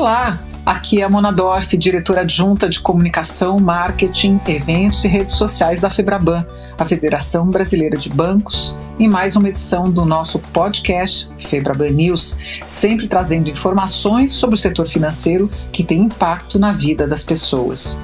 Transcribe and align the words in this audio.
Olá, 0.00 0.38
aqui 0.64 1.02
é 1.02 1.04
a 1.04 1.10
Mona 1.10 1.30
Dorf, 1.30 1.76
diretora 1.76 2.22
adjunta 2.22 2.70
de 2.70 2.80
comunicação, 2.80 3.60
marketing, 3.60 4.40
eventos 4.48 5.04
e 5.04 5.08
redes 5.08 5.34
sociais 5.34 5.78
da 5.78 5.90
Febraban, 5.90 6.42
a 6.78 6.86
Federação 6.86 7.50
Brasileira 7.50 7.98
de 7.98 8.08
Bancos, 8.08 8.74
em 8.98 9.06
mais 9.06 9.36
uma 9.36 9.50
edição 9.50 9.90
do 9.90 10.06
nosso 10.06 10.38
podcast 10.38 11.28
Febraban 11.36 11.90
News, 11.90 12.38
sempre 12.64 13.08
trazendo 13.08 13.50
informações 13.50 14.32
sobre 14.32 14.54
o 14.54 14.58
setor 14.58 14.88
financeiro 14.88 15.50
que 15.70 15.84
tem 15.84 16.00
impacto 16.00 16.58
na 16.58 16.72
vida 16.72 17.06
das 17.06 17.22
pessoas. 17.22 17.98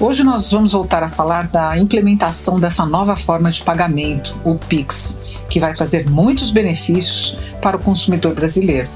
Hoje 0.00 0.24
nós 0.24 0.50
vamos 0.50 0.72
voltar 0.72 1.02
a 1.02 1.08
falar 1.10 1.48
da 1.48 1.76
implementação 1.76 2.58
dessa 2.58 2.86
nova 2.86 3.14
forma 3.14 3.50
de 3.50 3.62
pagamento, 3.62 4.34
o 4.42 4.54
Pix, 4.54 5.20
que 5.50 5.60
vai 5.60 5.74
trazer 5.74 6.08
muitos 6.08 6.50
benefícios 6.50 7.36
para 7.60 7.76
o 7.76 7.80
consumidor 7.80 8.34
brasileiro. 8.34 8.88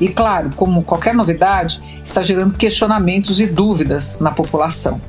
E 0.00 0.08
claro, 0.08 0.50
como 0.56 0.82
qualquer 0.82 1.14
novidade, 1.14 1.80
está 2.04 2.22
gerando 2.22 2.54
questionamentos 2.54 3.40
e 3.40 3.46
dúvidas 3.46 4.18
na 4.20 4.30
população. 4.30 5.00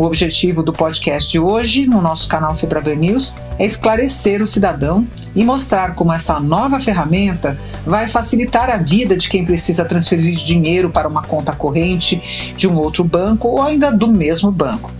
O 0.00 0.04
objetivo 0.04 0.62
do 0.62 0.72
podcast 0.72 1.30
de 1.30 1.38
hoje, 1.38 1.86
no 1.86 2.00
nosso 2.00 2.26
canal 2.26 2.54
Febraban 2.54 2.94
News, 2.94 3.36
é 3.58 3.66
esclarecer 3.66 4.40
o 4.40 4.46
cidadão 4.46 5.06
e 5.34 5.44
mostrar 5.44 5.94
como 5.94 6.10
essa 6.10 6.40
nova 6.40 6.80
ferramenta 6.80 7.58
vai 7.84 8.08
facilitar 8.08 8.70
a 8.70 8.78
vida 8.78 9.14
de 9.14 9.28
quem 9.28 9.44
precisa 9.44 9.84
transferir 9.84 10.36
dinheiro 10.36 10.88
para 10.88 11.06
uma 11.06 11.22
conta 11.22 11.52
corrente 11.52 12.54
de 12.56 12.66
um 12.66 12.76
outro 12.76 13.04
banco 13.04 13.48
ou 13.48 13.62
ainda 13.62 13.92
do 13.92 14.08
mesmo 14.08 14.50
banco. 14.50 14.90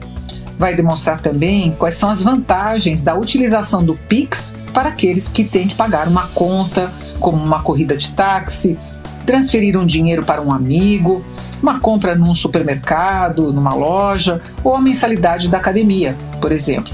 Vai 0.59 0.75
demonstrar 0.75 1.23
também 1.23 1.73
quais 1.73 1.95
são 1.95 2.11
as 2.11 2.23
vantagens 2.23 3.03
da 3.03 3.15
utilização 3.15 3.83
do 3.83 3.95
Pix 3.95 4.55
para 4.75 4.91
aqueles 4.91 5.29
que 5.29 5.45
têm 5.45 5.67
que 5.67 5.75
pagar 5.75 6.07
uma 6.09 6.27
conta, 6.35 6.93
como 7.21 7.37
uma 7.37 7.63
corrida 7.63 7.97
de 7.97 8.11
táxi, 8.11 8.77
transferir 9.25 9.79
um 9.79 9.87
dinheiro 9.87 10.25
para 10.25 10.43
um 10.43 10.53
amigo, 10.53 11.25
uma 11.63 11.79
compra 11.79 12.17
num 12.17 12.35
supermercado, 12.35 13.53
numa 13.53 13.75
loja 13.75 14.43
ou 14.65 14.75
a 14.75 14.81
mensalidade 14.81 15.49
da 15.49 15.59
academia, 15.59 16.17
por 16.41 16.51
exemplo. 16.51 16.93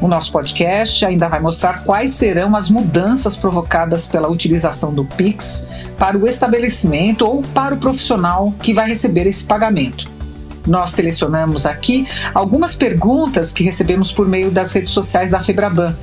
O 0.00 0.06
nosso 0.06 0.30
podcast 0.30 1.04
ainda 1.04 1.28
vai 1.28 1.40
mostrar 1.40 1.82
quais 1.82 2.12
serão 2.12 2.54
as 2.54 2.70
mudanças 2.70 3.36
provocadas 3.36 4.06
pela 4.06 4.28
utilização 4.28 4.94
do 4.94 5.04
Pix 5.04 5.66
para 5.98 6.16
o 6.16 6.26
estabelecimento 6.26 7.26
ou 7.26 7.42
para 7.42 7.74
o 7.74 7.78
profissional 7.78 8.54
que 8.62 8.72
vai 8.72 8.88
receber 8.88 9.26
esse 9.26 9.44
pagamento. 9.44 10.17
Nós 10.68 10.90
selecionamos 10.90 11.64
aqui 11.64 12.06
algumas 12.34 12.76
perguntas 12.76 13.50
que 13.50 13.64
recebemos 13.64 14.12
por 14.12 14.28
meio 14.28 14.50
das 14.50 14.70
redes 14.72 14.92
sociais 14.92 15.30
da 15.30 15.40
Febraban. 15.40 15.96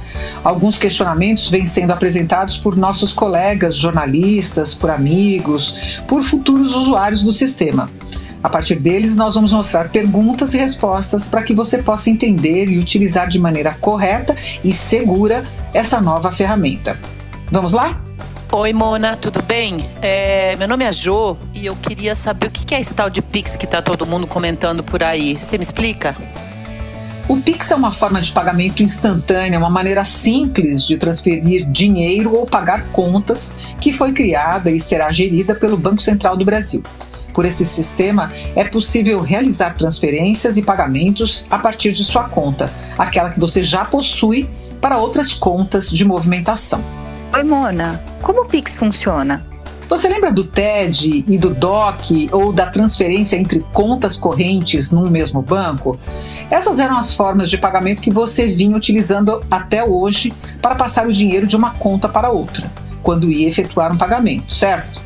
Alguns 0.44 0.78
questionamentos 0.78 1.50
vêm 1.50 1.68
sendo 1.68 1.94
apresentados 1.94 2.58
por 2.58 2.76
nossos 2.76 3.14
colegas 3.14 3.76
jornalistas, 3.76 4.74
por 4.74 4.90
amigos, 4.90 5.76
por 6.08 6.24
futuros 6.24 6.76
usuários 6.76 7.24
do 7.24 7.32
sistema. 7.32 7.92
A 8.42 8.50
partir 8.50 8.76
deles, 8.76 9.16
nós 9.16 9.36
vamos 9.36 9.54
mostrar 9.54 9.90
perguntas 9.90 10.54
e 10.54 10.58
respostas 10.58 11.30
para 11.30 11.44
que 11.44 11.54
você 11.54 11.80
possa 11.80 12.10
entender 12.10 12.68
e 12.68 12.78
utilizar 12.78 13.28
de 13.28 13.40
maneira 13.40 13.76
correta 13.80 14.36
e 14.64 14.74
segura 14.74 15.46
essa 15.74 16.02
nova 16.02 16.32
ferramenta. 16.32 16.98
Vamos 17.52 17.74
lá? 17.74 18.02
Oi, 18.52 18.72
Mona, 18.72 19.16
tudo 19.16 19.42
bem? 19.42 19.78
É, 20.02 20.56
meu 20.56 20.68
nome 20.68 20.86
é 20.86 20.92
Jo 20.92 21.38
e 21.66 21.68
eu 21.68 21.76
queria 21.76 22.14
saber 22.14 22.46
o 22.46 22.52
que 22.52 22.76
é 22.76 22.80
esse 22.80 22.94
tal 22.94 23.10
de 23.10 23.24
Pix 23.24 23.58
que 23.58 23.66
tá 23.66 23.82
todo 23.82 24.06
mundo 24.06 24.28
comentando 24.28 24.84
por 24.84 25.02
aí. 25.02 25.34
Você 25.34 25.58
me 25.58 25.64
explica? 25.64 26.16
O 27.28 27.38
Pix 27.38 27.72
é 27.72 27.76
uma 27.76 27.92
forma 27.92 28.22
de 28.22 28.32
pagamento 28.32 28.84
instantânea, 28.84 29.58
uma 29.58 29.70
maneira 29.70 30.06
simples 30.06 30.86
de 30.86 30.96
transferir 30.96 31.66
dinheiro 31.66 32.36
ou 32.36 32.46
pagar 32.46 32.92
contas 32.92 33.52
que 33.82 33.92
foi 33.92 34.14
criada 34.14 34.70
e 34.70 34.80
será 34.80 35.12
gerida 35.12 35.56
pelo 35.56 35.76
Banco 35.76 36.04
Central 36.04 36.38
do 36.38 36.46
Brasil. 36.46 36.84
Por 37.34 37.46
esse 37.46 37.66
sistema, 37.66 38.32
é 38.56 38.64
possível 38.64 39.20
realizar 39.22 39.74
transferências 39.74 40.58
e 40.58 40.62
pagamentos 40.62 41.48
a 41.50 41.58
partir 41.58 41.94
de 41.94 42.04
sua 42.04 42.30
conta, 42.30 42.72
aquela 42.96 43.32
que 43.32 43.40
você 43.40 43.64
já 43.64 43.84
possui, 43.84 44.48
para 44.80 45.00
outras 45.00 45.34
contas 45.34 45.90
de 45.90 46.06
movimentação. 46.06 46.86
Oi, 47.34 47.44
Mona. 47.44 48.00
Como 48.22 48.44
o 48.44 48.46
Pix 48.46 48.76
funciona? 48.76 49.55
Você 49.88 50.10
lembra 50.10 50.32
do 50.32 50.44
TED 50.44 51.24
e 51.28 51.38
do 51.38 51.54
DOC 51.54 52.30
ou 52.32 52.52
da 52.52 52.66
transferência 52.66 53.38
entre 53.38 53.60
contas 53.72 54.18
correntes 54.18 54.92
num 54.92 55.10
mesmo 55.10 55.44
banco? 55.44 56.00
Essas 56.50 56.80
eram 56.80 56.98
as 56.98 57.14
formas 57.14 57.50
de 57.52 57.58
pagamento 57.58 58.02
que 58.02 58.12
você 58.12 58.48
vinha 58.48 58.76
utilizando 58.76 59.42
até 59.50 59.84
hoje 59.84 60.34
para 60.60 60.74
passar 60.74 61.08
o 61.08 61.14
dinheiro 61.14 61.46
de 61.46 61.56
uma 61.56 61.72
conta 61.72 62.10
para 62.10 62.32
outra, 62.32 62.72
quando 63.04 63.32
ia 63.32 63.48
efetuar 63.48 63.94
um 63.94 63.98
pagamento, 63.98 64.54
certo? 64.54 65.04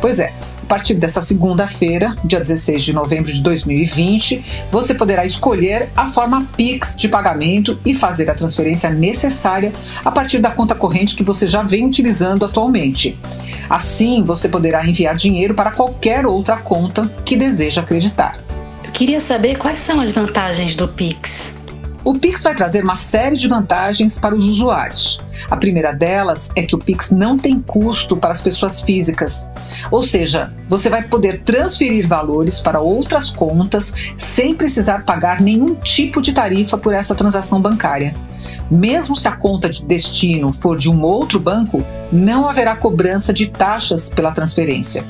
Pois 0.00 0.20
é, 0.20 0.32
partir 0.70 0.94
dessa 0.94 1.20
segunda-feira, 1.20 2.14
dia 2.24 2.38
16 2.38 2.84
de 2.84 2.92
novembro 2.92 3.32
de 3.32 3.42
2020, 3.42 4.44
você 4.70 4.94
poderá 4.94 5.24
escolher 5.24 5.88
a 5.96 6.06
forma 6.06 6.46
Pix 6.56 6.96
de 6.96 7.08
pagamento 7.08 7.76
e 7.84 7.92
fazer 7.92 8.30
a 8.30 8.34
transferência 8.36 8.88
necessária 8.88 9.72
a 10.04 10.12
partir 10.12 10.38
da 10.38 10.52
conta 10.52 10.76
corrente 10.76 11.16
que 11.16 11.24
você 11.24 11.48
já 11.48 11.64
vem 11.64 11.84
utilizando 11.84 12.44
atualmente. 12.44 13.18
Assim, 13.68 14.22
você 14.22 14.48
poderá 14.48 14.86
enviar 14.86 15.16
dinheiro 15.16 15.54
para 15.54 15.72
qualquer 15.72 16.24
outra 16.24 16.56
conta 16.56 17.12
que 17.24 17.36
deseja 17.36 17.80
acreditar. 17.80 18.38
Eu 18.84 18.92
queria 18.92 19.20
saber 19.20 19.58
quais 19.58 19.80
são 19.80 20.00
as 20.00 20.12
vantagens 20.12 20.76
do 20.76 20.86
Pix. 20.86 21.59
O 22.02 22.18
Pix 22.18 22.42
vai 22.42 22.54
trazer 22.54 22.82
uma 22.82 22.96
série 22.96 23.36
de 23.36 23.46
vantagens 23.46 24.18
para 24.18 24.34
os 24.34 24.46
usuários. 24.46 25.20
A 25.50 25.56
primeira 25.56 25.92
delas 25.92 26.50
é 26.56 26.62
que 26.62 26.74
o 26.74 26.78
Pix 26.78 27.10
não 27.10 27.38
tem 27.38 27.60
custo 27.60 28.16
para 28.16 28.30
as 28.30 28.40
pessoas 28.40 28.80
físicas, 28.80 29.46
ou 29.90 30.02
seja, 30.02 30.50
você 30.66 30.88
vai 30.88 31.02
poder 31.02 31.42
transferir 31.42 32.08
valores 32.08 32.58
para 32.58 32.80
outras 32.80 33.28
contas 33.28 33.94
sem 34.16 34.54
precisar 34.54 35.04
pagar 35.04 35.42
nenhum 35.42 35.74
tipo 35.74 36.22
de 36.22 36.32
tarifa 36.32 36.78
por 36.78 36.94
essa 36.94 37.14
transação 37.14 37.60
bancária. 37.60 38.14
Mesmo 38.70 39.14
se 39.14 39.28
a 39.28 39.32
conta 39.32 39.68
de 39.68 39.84
destino 39.84 40.54
for 40.54 40.78
de 40.78 40.88
um 40.88 41.02
outro 41.02 41.38
banco, 41.38 41.84
não 42.10 42.48
haverá 42.48 42.76
cobrança 42.76 43.30
de 43.30 43.46
taxas 43.46 44.08
pela 44.08 44.32
transferência. 44.32 45.04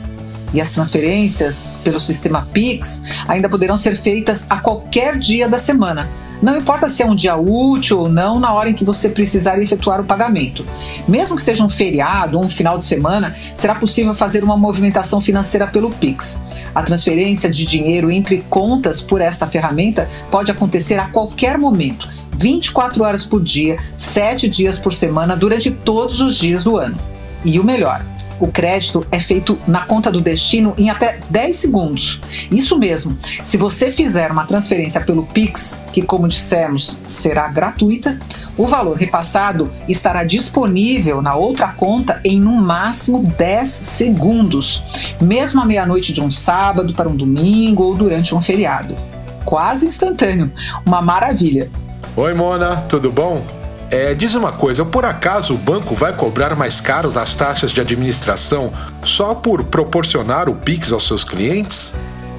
E 0.52 0.60
as 0.60 0.70
transferências 0.70 1.78
pelo 1.84 2.00
sistema 2.00 2.48
Pix 2.52 3.04
ainda 3.28 3.48
poderão 3.48 3.76
ser 3.76 3.96
feitas 3.96 4.44
a 4.50 4.58
qualquer 4.58 5.16
dia 5.16 5.48
da 5.48 5.58
semana 5.58 6.08
não 6.42 6.56
importa 6.56 6.88
se 6.88 7.02
é 7.02 7.06
um 7.06 7.14
dia 7.14 7.36
útil 7.36 8.00
ou 8.00 8.08
não, 8.08 8.40
na 8.40 8.52
hora 8.52 8.70
em 8.70 8.74
que 8.74 8.84
você 8.84 9.08
precisar 9.08 9.60
efetuar 9.60 10.00
o 10.00 10.04
pagamento. 10.04 10.64
Mesmo 11.06 11.36
que 11.36 11.42
seja 11.42 11.64
um 11.64 11.68
feriado 11.68 12.38
ou 12.38 12.44
um 12.44 12.48
final 12.48 12.78
de 12.78 12.84
semana, 12.84 13.34
será 13.54 13.74
possível 13.74 14.14
fazer 14.14 14.42
uma 14.42 14.56
movimentação 14.56 15.20
financeira 15.20 15.66
pelo 15.66 15.90
Pix. 15.90 16.40
A 16.74 16.82
transferência 16.82 17.50
de 17.50 17.64
dinheiro 17.64 18.10
entre 18.10 18.44
contas 18.48 19.02
por 19.02 19.20
esta 19.20 19.46
ferramenta 19.46 20.08
pode 20.30 20.50
acontecer 20.50 20.98
a 20.98 21.10
qualquer 21.10 21.58
momento, 21.58 22.08
24 22.32 23.04
horas 23.04 23.26
por 23.26 23.42
dia, 23.42 23.78
7 23.96 24.48
dias 24.48 24.78
por 24.78 24.92
semana, 24.92 25.36
durante 25.36 25.70
todos 25.70 26.20
os 26.20 26.36
dias 26.36 26.64
do 26.64 26.76
ano. 26.76 26.96
E 27.44 27.58
o 27.58 27.64
melhor, 27.64 28.04
o 28.40 28.48
crédito 28.48 29.06
é 29.12 29.20
feito 29.20 29.58
na 29.68 29.82
conta 29.82 30.10
do 30.10 30.20
destino 30.20 30.74
em 30.78 30.88
até 30.88 31.18
10 31.28 31.56
segundos. 31.56 32.20
Isso 32.50 32.78
mesmo, 32.78 33.16
se 33.44 33.56
você 33.56 33.90
fizer 33.90 34.32
uma 34.32 34.46
transferência 34.46 35.00
pelo 35.00 35.24
Pix, 35.26 35.84
que 35.92 36.02
como 36.02 36.26
dissemos 36.26 37.00
será 37.06 37.46
gratuita, 37.48 38.18
o 38.56 38.66
valor 38.66 38.96
repassado 38.96 39.70
estará 39.86 40.24
disponível 40.24 41.20
na 41.20 41.34
outra 41.34 41.68
conta 41.68 42.20
em 42.24 42.40
no 42.40 42.56
máximo 42.56 43.22
10 43.22 43.68
segundos, 43.68 44.82
mesmo 45.20 45.60
à 45.60 45.66
meia-noite 45.66 46.12
de 46.12 46.22
um 46.22 46.30
sábado 46.30 46.94
para 46.94 47.08
um 47.08 47.16
domingo 47.16 47.84
ou 47.84 47.94
durante 47.94 48.34
um 48.34 48.40
feriado. 48.40 48.96
Quase 49.44 49.86
instantâneo, 49.86 50.50
uma 50.84 51.02
maravilha. 51.02 51.70
Oi, 52.16 52.34
Mona, 52.34 52.76
tudo 52.88 53.10
bom? 53.10 53.59
É, 53.90 54.14
diz 54.14 54.34
uma 54.34 54.52
coisa, 54.52 54.84
por 54.84 55.04
acaso 55.04 55.54
o 55.54 55.58
banco 55.58 55.96
vai 55.96 56.12
cobrar 56.12 56.54
mais 56.54 56.80
caro 56.80 57.10
das 57.10 57.34
taxas 57.34 57.72
de 57.72 57.80
administração 57.80 58.72
só 59.02 59.34
por 59.34 59.64
proporcionar 59.64 60.48
o 60.48 60.54
Pix 60.54 60.92
aos 60.92 61.06
seus 61.06 61.24
clientes? 61.24 61.92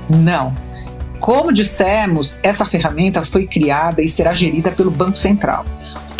Não. 0.09 0.55
Como 1.19 1.51
dissemos, 1.51 2.39
essa 2.41 2.65
ferramenta 2.65 3.21
foi 3.21 3.45
criada 3.45 4.01
e 4.01 4.07
será 4.07 4.33
gerida 4.33 4.71
pelo 4.71 4.89
Banco 4.89 5.17
Central. 5.17 5.65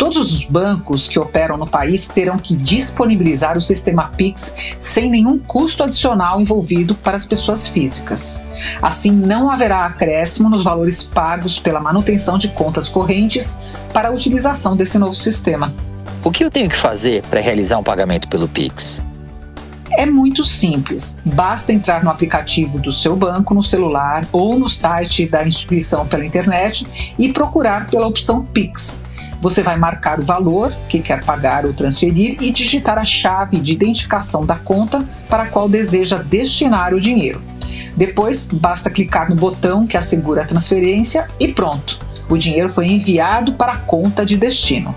Todos 0.02 0.32
os 0.32 0.44
bancos 0.44 1.08
que 1.08 1.16
operam 1.16 1.56
no 1.56 1.64
país 1.64 2.08
terão 2.08 2.36
que 2.36 2.56
disponibilizar 2.56 3.56
o 3.56 3.60
sistema 3.60 4.08
Pix 4.08 4.52
sem 4.76 5.08
nenhum 5.08 5.38
custo 5.38 5.84
adicional 5.84 6.40
envolvido 6.40 6.96
para 6.96 7.14
as 7.14 7.24
pessoas 7.24 7.68
físicas. 7.68 8.40
Assim, 8.82 9.12
não 9.12 9.48
haverá 9.48 9.86
acréscimo 9.86 10.50
nos 10.50 10.64
valores 10.64 11.04
pagos 11.04 11.60
pela 11.60 11.78
manutenção 11.78 12.36
de 12.36 12.48
contas 12.48 12.88
correntes 12.88 13.60
para 13.92 14.08
a 14.08 14.10
utilização 14.10 14.74
desse 14.74 14.98
novo 14.98 15.14
sistema. 15.14 15.72
O 16.24 16.32
que 16.32 16.44
eu 16.44 16.50
tenho 16.50 16.68
que 16.68 16.76
fazer 16.76 17.22
para 17.30 17.40
realizar 17.40 17.78
um 17.78 17.84
pagamento 17.84 18.26
pelo 18.26 18.48
Pix? 18.48 19.00
É 19.92 20.04
muito 20.04 20.42
simples. 20.42 21.20
Basta 21.24 21.72
entrar 21.72 22.02
no 22.02 22.10
aplicativo 22.10 22.76
do 22.76 22.90
seu 22.90 23.14
banco 23.14 23.54
no 23.54 23.62
celular 23.62 24.26
ou 24.32 24.58
no 24.58 24.68
site 24.68 25.28
da 25.28 25.46
instituição 25.46 26.08
pela 26.08 26.26
internet 26.26 27.14
e 27.16 27.32
procurar 27.32 27.88
pela 27.88 28.08
opção 28.08 28.44
Pix. 28.44 29.11
Você 29.42 29.60
vai 29.60 29.76
marcar 29.76 30.20
o 30.20 30.24
valor 30.24 30.72
que 30.88 31.00
quer 31.00 31.24
pagar 31.24 31.66
ou 31.66 31.74
transferir 31.74 32.36
e 32.40 32.52
digitar 32.52 32.96
a 32.96 33.04
chave 33.04 33.58
de 33.58 33.72
identificação 33.72 34.46
da 34.46 34.56
conta 34.56 35.04
para 35.28 35.42
a 35.42 35.46
qual 35.46 35.68
deseja 35.68 36.18
destinar 36.18 36.94
o 36.94 37.00
dinheiro. 37.00 37.42
Depois, 37.96 38.46
basta 38.46 38.88
clicar 38.88 39.28
no 39.28 39.34
botão 39.34 39.84
que 39.84 39.96
assegura 39.96 40.42
a 40.42 40.46
transferência 40.46 41.26
e 41.40 41.48
pronto. 41.48 41.98
O 42.28 42.38
dinheiro 42.38 42.70
foi 42.70 42.86
enviado 42.86 43.54
para 43.54 43.72
a 43.72 43.78
conta 43.78 44.24
de 44.24 44.36
destino. 44.36 44.94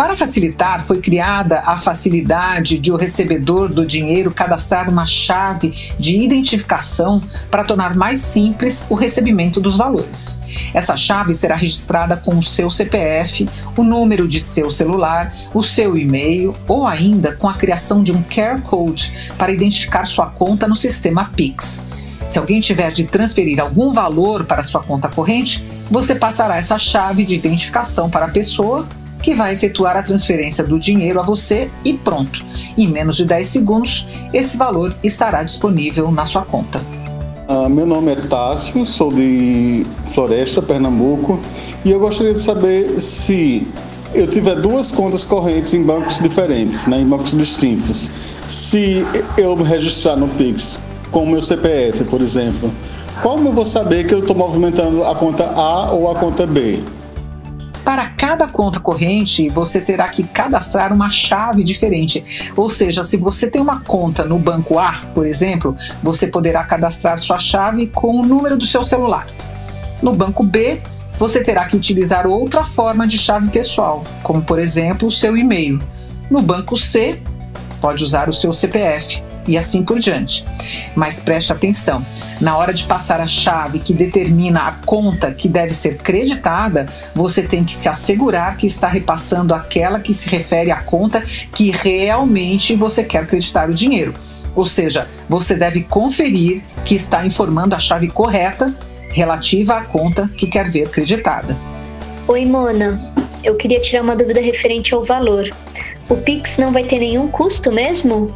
Para 0.00 0.16
facilitar, 0.16 0.80
foi 0.80 0.98
criada 0.98 1.60
a 1.66 1.76
facilidade 1.76 2.78
de 2.78 2.90
o 2.90 2.96
recebedor 2.96 3.68
do 3.68 3.84
dinheiro 3.84 4.30
cadastrar 4.30 4.88
uma 4.88 5.04
chave 5.04 5.92
de 5.98 6.18
identificação 6.18 7.22
para 7.50 7.64
tornar 7.64 7.94
mais 7.94 8.20
simples 8.20 8.86
o 8.88 8.94
recebimento 8.94 9.60
dos 9.60 9.76
valores. 9.76 10.40
Essa 10.72 10.96
chave 10.96 11.34
será 11.34 11.54
registrada 11.54 12.16
com 12.16 12.38
o 12.38 12.42
seu 12.42 12.70
CPF, 12.70 13.46
o 13.76 13.84
número 13.84 14.26
de 14.26 14.40
seu 14.40 14.70
celular, 14.70 15.34
o 15.52 15.62
seu 15.62 15.98
e-mail 15.98 16.56
ou 16.66 16.86
ainda 16.86 17.32
com 17.32 17.46
a 17.46 17.52
criação 17.52 18.02
de 18.02 18.10
um 18.10 18.22
QR 18.22 18.62
Code 18.62 19.14
para 19.36 19.52
identificar 19.52 20.06
sua 20.06 20.28
conta 20.28 20.66
no 20.66 20.76
sistema 20.76 21.30
Pix. 21.36 21.84
Se 22.26 22.38
alguém 22.38 22.60
tiver 22.60 22.90
de 22.90 23.04
transferir 23.04 23.60
algum 23.60 23.92
valor 23.92 24.46
para 24.46 24.62
sua 24.62 24.82
conta 24.82 25.10
corrente, 25.10 25.62
você 25.90 26.14
passará 26.14 26.56
essa 26.56 26.78
chave 26.78 27.22
de 27.22 27.34
identificação 27.34 28.08
para 28.08 28.24
a 28.24 28.30
pessoa 28.30 28.88
que 29.22 29.34
vai 29.34 29.52
efetuar 29.52 29.96
a 29.96 30.02
transferência 30.02 30.64
do 30.64 30.78
dinheiro 30.78 31.20
a 31.20 31.22
você 31.22 31.70
e 31.84 31.94
pronto. 31.94 32.44
Em 32.76 32.88
menos 32.88 33.16
de 33.16 33.24
10 33.24 33.46
segundos, 33.46 34.06
esse 34.32 34.56
valor 34.56 34.94
estará 35.02 35.42
disponível 35.42 36.10
na 36.10 36.24
sua 36.24 36.42
conta. 36.42 36.80
Ah, 37.48 37.68
meu 37.68 37.84
nome 37.84 38.12
é 38.12 38.16
Tássio, 38.16 38.86
sou 38.86 39.12
de 39.12 39.84
Floresta, 40.14 40.62
Pernambuco, 40.62 41.40
e 41.84 41.90
eu 41.90 41.98
gostaria 41.98 42.32
de 42.32 42.40
saber 42.40 43.00
se 43.00 43.66
eu 44.14 44.26
tiver 44.26 44.54
duas 44.54 44.92
contas 44.92 45.24
correntes 45.24 45.74
em 45.74 45.82
bancos 45.82 46.20
diferentes, 46.20 46.86
né, 46.86 47.00
em 47.00 47.06
bancos 47.06 47.36
distintos, 47.36 48.08
se 48.46 49.04
eu 49.36 49.54
registrar 49.56 50.16
no 50.16 50.28
Pix 50.28 50.78
com 51.10 51.24
o 51.24 51.26
meu 51.26 51.42
CPF, 51.42 52.04
por 52.04 52.20
exemplo, 52.20 52.72
como 53.22 53.48
eu 53.48 53.52
vou 53.52 53.66
saber 53.66 54.06
que 54.06 54.14
eu 54.14 54.20
estou 54.20 54.36
movimentando 54.36 55.04
a 55.04 55.14
conta 55.14 55.52
A 55.56 55.90
ou 55.92 56.10
a 56.10 56.14
conta 56.14 56.46
B? 56.46 56.80
Para 57.84 58.10
cada 58.10 58.46
conta 58.46 58.78
corrente, 58.78 59.48
você 59.48 59.80
terá 59.80 60.08
que 60.08 60.22
cadastrar 60.22 60.92
uma 60.92 61.10
chave 61.10 61.64
diferente. 61.64 62.52
Ou 62.56 62.68
seja, 62.68 63.02
se 63.02 63.16
você 63.16 63.50
tem 63.50 63.60
uma 63.60 63.80
conta 63.80 64.24
no 64.24 64.38
banco 64.38 64.78
A, 64.78 65.00
por 65.14 65.26
exemplo, 65.26 65.76
você 66.02 66.26
poderá 66.26 66.62
cadastrar 66.64 67.18
sua 67.18 67.38
chave 67.38 67.86
com 67.86 68.20
o 68.20 68.24
número 68.24 68.56
do 68.56 68.66
seu 68.66 68.84
celular. 68.84 69.26
No 70.02 70.14
banco 70.14 70.44
B, 70.44 70.80
você 71.18 71.42
terá 71.42 71.66
que 71.66 71.76
utilizar 71.76 72.26
outra 72.26 72.64
forma 72.64 73.06
de 73.06 73.18
chave 73.18 73.48
pessoal, 73.50 74.04
como 74.22 74.42
por 74.42 74.58
exemplo 74.58 75.08
o 75.08 75.10
seu 75.10 75.36
e-mail. 75.36 75.80
No 76.30 76.40
banco 76.40 76.76
C, 76.76 77.20
pode 77.80 78.04
usar 78.04 78.28
o 78.28 78.32
seu 78.32 78.52
CPF 78.52 79.29
e 79.46 79.56
assim 79.56 79.82
por 79.82 79.98
diante. 79.98 80.44
Mas 80.94 81.20
preste 81.20 81.52
atenção: 81.52 82.04
na 82.40 82.56
hora 82.56 82.72
de 82.72 82.84
passar 82.84 83.20
a 83.20 83.26
chave 83.26 83.78
que 83.78 83.92
determina 83.92 84.62
a 84.62 84.72
conta 84.72 85.32
que 85.32 85.48
deve 85.48 85.74
ser 85.74 85.98
creditada, 85.98 86.88
você 87.14 87.42
tem 87.42 87.64
que 87.64 87.74
se 87.74 87.88
assegurar 87.88 88.56
que 88.56 88.66
está 88.66 88.88
repassando 88.88 89.54
aquela 89.54 90.00
que 90.00 90.14
se 90.14 90.28
refere 90.28 90.70
à 90.70 90.80
conta 90.80 91.22
que 91.54 91.70
realmente 91.70 92.74
você 92.74 93.02
quer 93.02 93.26
creditar 93.26 93.68
o 93.68 93.74
dinheiro. 93.74 94.14
Ou 94.54 94.64
seja, 94.64 95.06
você 95.28 95.54
deve 95.54 95.82
conferir 95.82 96.64
que 96.84 96.94
está 96.94 97.24
informando 97.24 97.74
a 97.74 97.78
chave 97.78 98.08
correta 98.08 98.74
relativa 99.10 99.76
à 99.76 99.84
conta 99.84 100.28
que 100.36 100.46
quer 100.46 100.68
ver 100.68 100.88
creditada. 100.88 101.56
Oi, 102.26 102.44
Mona. 102.44 103.12
Eu 103.42 103.56
queria 103.56 103.80
tirar 103.80 104.02
uma 104.02 104.14
dúvida 104.14 104.40
referente 104.40 104.94
ao 104.94 105.02
valor. 105.02 105.50
O 106.08 106.16
Pix 106.16 106.58
não 106.58 106.72
vai 106.72 106.84
ter 106.84 106.98
nenhum 106.98 107.28
custo 107.28 107.72
mesmo? 107.72 108.34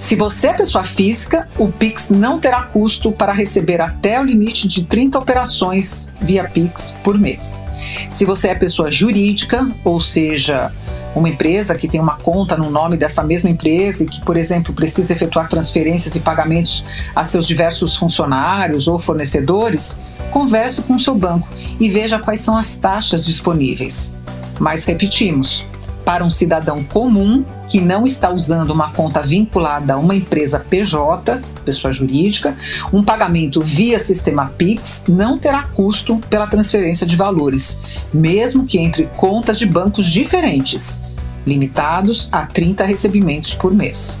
Se 0.00 0.16
você 0.16 0.48
é 0.48 0.54
pessoa 0.54 0.82
física, 0.82 1.46
o 1.58 1.70
Pix 1.70 2.08
não 2.08 2.40
terá 2.40 2.62
custo 2.62 3.12
para 3.12 3.34
receber 3.34 3.82
até 3.82 4.18
o 4.18 4.24
limite 4.24 4.66
de 4.66 4.82
30 4.82 5.18
operações 5.18 6.10
via 6.22 6.44
Pix 6.44 6.96
por 7.04 7.18
mês. 7.18 7.62
Se 8.10 8.24
você 8.24 8.48
é 8.48 8.54
pessoa 8.54 8.90
jurídica, 8.90 9.70
ou 9.84 10.00
seja, 10.00 10.72
uma 11.14 11.28
empresa 11.28 11.74
que 11.74 11.86
tem 11.86 12.00
uma 12.00 12.16
conta 12.16 12.56
no 12.56 12.70
nome 12.70 12.96
dessa 12.96 13.22
mesma 13.22 13.50
empresa 13.50 14.02
e 14.02 14.08
que, 14.08 14.22
por 14.22 14.38
exemplo, 14.38 14.72
precisa 14.72 15.12
efetuar 15.12 15.50
transferências 15.50 16.16
e 16.16 16.20
pagamentos 16.20 16.82
a 17.14 17.22
seus 17.22 17.46
diversos 17.46 17.94
funcionários 17.94 18.88
ou 18.88 18.98
fornecedores, 18.98 19.98
converse 20.30 20.80
com 20.80 20.94
o 20.94 20.98
seu 20.98 21.14
banco 21.14 21.46
e 21.78 21.90
veja 21.90 22.18
quais 22.18 22.40
são 22.40 22.56
as 22.56 22.74
taxas 22.74 23.22
disponíveis. 23.22 24.14
Mas 24.58 24.86
repetimos, 24.86 25.66
para 26.04 26.24
um 26.24 26.30
cidadão 26.30 26.82
comum 26.82 27.44
que 27.68 27.80
não 27.80 28.04
está 28.04 28.30
usando 28.30 28.70
uma 28.70 28.92
conta 28.92 29.22
vinculada 29.22 29.94
a 29.94 29.96
uma 29.96 30.14
empresa 30.14 30.58
PJ, 30.58 31.40
pessoa 31.64 31.92
jurídica, 31.92 32.56
um 32.92 33.02
pagamento 33.02 33.62
via 33.62 33.98
sistema 34.00 34.52
Pix 34.58 35.04
não 35.08 35.38
terá 35.38 35.62
custo 35.74 36.18
pela 36.28 36.46
transferência 36.46 37.06
de 37.06 37.16
valores, 37.16 37.80
mesmo 38.12 38.64
que 38.64 38.78
entre 38.78 39.06
contas 39.16 39.58
de 39.58 39.66
bancos 39.66 40.06
diferentes, 40.06 41.02
limitados 41.46 42.28
a 42.32 42.46
30 42.46 42.84
recebimentos 42.84 43.54
por 43.54 43.72
mês. 43.72 44.20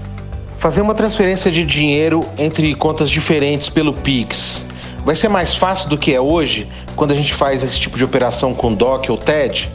Fazer 0.58 0.82
uma 0.82 0.94
transferência 0.94 1.50
de 1.50 1.64
dinheiro 1.64 2.24
entre 2.38 2.74
contas 2.74 3.10
diferentes 3.10 3.68
pelo 3.68 3.94
Pix 3.94 4.64
vai 5.04 5.14
ser 5.14 5.28
mais 5.28 5.54
fácil 5.54 5.88
do 5.88 5.98
que 5.98 6.14
é 6.14 6.20
hoje, 6.20 6.68
quando 6.94 7.12
a 7.12 7.14
gente 7.14 7.32
faz 7.32 7.62
esse 7.62 7.80
tipo 7.80 7.96
de 7.96 8.04
operação 8.04 8.54
com 8.54 8.74
DOC 8.74 9.10
ou 9.10 9.16
TED? 9.16 9.70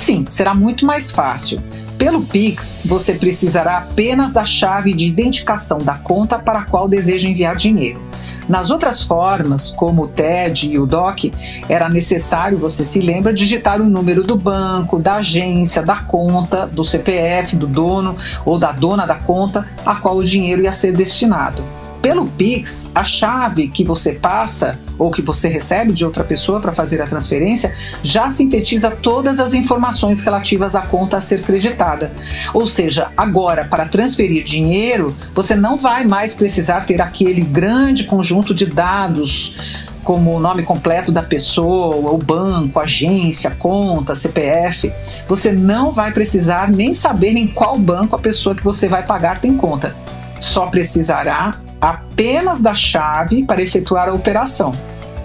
Sim, 0.00 0.24
será 0.26 0.54
muito 0.54 0.86
mais 0.86 1.10
fácil. 1.10 1.60
Pelo 1.98 2.22
Pix, 2.22 2.80
você 2.86 3.12
precisará 3.12 3.76
apenas 3.76 4.32
da 4.32 4.46
chave 4.46 4.94
de 4.94 5.04
identificação 5.04 5.78
da 5.78 5.92
conta 5.92 6.38
para 6.38 6.60
a 6.60 6.64
qual 6.64 6.88
deseja 6.88 7.28
enviar 7.28 7.54
dinheiro. 7.54 8.00
Nas 8.48 8.70
outras 8.70 9.02
formas, 9.02 9.70
como 9.70 10.04
o 10.04 10.08
TED 10.08 10.72
e 10.72 10.78
o 10.78 10.86
DOC, 10.86 11.34
era 11.68 11.86
necessário, 11.86 12.56
você 12.56 12.82
se 12.82 12.98
lembra, 12.98 13.34
digitar 13.34 13.78
o 13.78 13.90
número 13.90 14.24
do 14.24 14.38
banco, 14.38 14.98
da 14.98 15.16
agência, 15.16 15.82
da 15.82 15.96
conta, 15.96 16.66
do 16.66 16.82
CPF, 16.82 17.54
do 17.54 17.66
dono 17.66 18.16
ou 18.46 18.58
da 18.58 18.72
dona 18.72 19.06
da 19.06 19.16
conta 19.16 19.66
a 19.84 19.96
qual 19.96 20.16
o 20.16 20.24
dinheiro 20.24 20.62
ia 20.62 20.72
ser 20.72 20.92
destinado. 20.92 21.62
Pelo 22.02 22.26
Pix, 22.28 22.90
a 22.94 23.04
chave 23.04 23.68
que 23.68 23.84
você 23.84 24.12
passa 24.12 24.78
ou 24.98 25.10
que 25.10 25.20
você 25.20 25.48
recebe 25.48 25.92
de 25.92 26.02
outra 26.02 26.24
pessoa 26.24 26.58
para 26.58 26.72
fazer 26.72 27.02
a 27.02 27.06
transferência 27.06 27.74
já 28.02 28.30
sintetiza 28.30 28.90
todas 28.90 29.38
as 29.38 29.52
informações 29.52 30.22
relativas 30.22 30.74
à 30.74 30.80
conta 30.80 31.18
a 31.18 31.20
ser 31.20 31.42
creditada. 31.42 32.10
Ou 32.54 32.66
seja, 32.66 33.08
agora, 33.14 33.66
para 33.66 33.84
transferir 33.84 34.42
dinheiro, 34.44 35.14
você 35.34 35.54
não 35.54 35.76
vai 35.76 36.04
mais 36.04 36.34
precisar 36.34 36.86
ter 36.86 37.02
aquele 37.02 37.42
grande 37.42 38.04
conjunto 38.04 38.54
de 38.54 38.64
dados 38.64 39.54
como 40.02 40.34
o 40.34 40.40
nome 40.40 40.62
completo 40.62 41.12
da 41.12 41.22
pessoa, 41.22 42.10
o 42.10 42.16
banco, 42.16 42.80
agência, 42.80 43.50
conta, 43.50 44.14
CPF. 44.14 44.90
Você 45.28 45.52
não 45.52 45.92
vai 45.92 46.12
precisar 46.12 46.70
nem 46.70 46.94
saber 46.94 47.36
em 47.36 47.46
qual 47.46 47.78
banco 47.78 48.16
a 48.16 48.18
pessoa 48.18 48.54
que 48.54 48.64
você 48.64 48.88
vai 48.88 49.04
pagar 49.04 49.38
tem 49.38 49.54
conta. 49.54 49.94
Só 50.38 50.66
precisará 50.66 51.60
apenas 51.80 52.60
da 52.60 52.74
chave 52.74 53.44
para 53.44 53.62
efetuar 53.62 54.08
a 54.08 54.12
operação, 54.12 54.72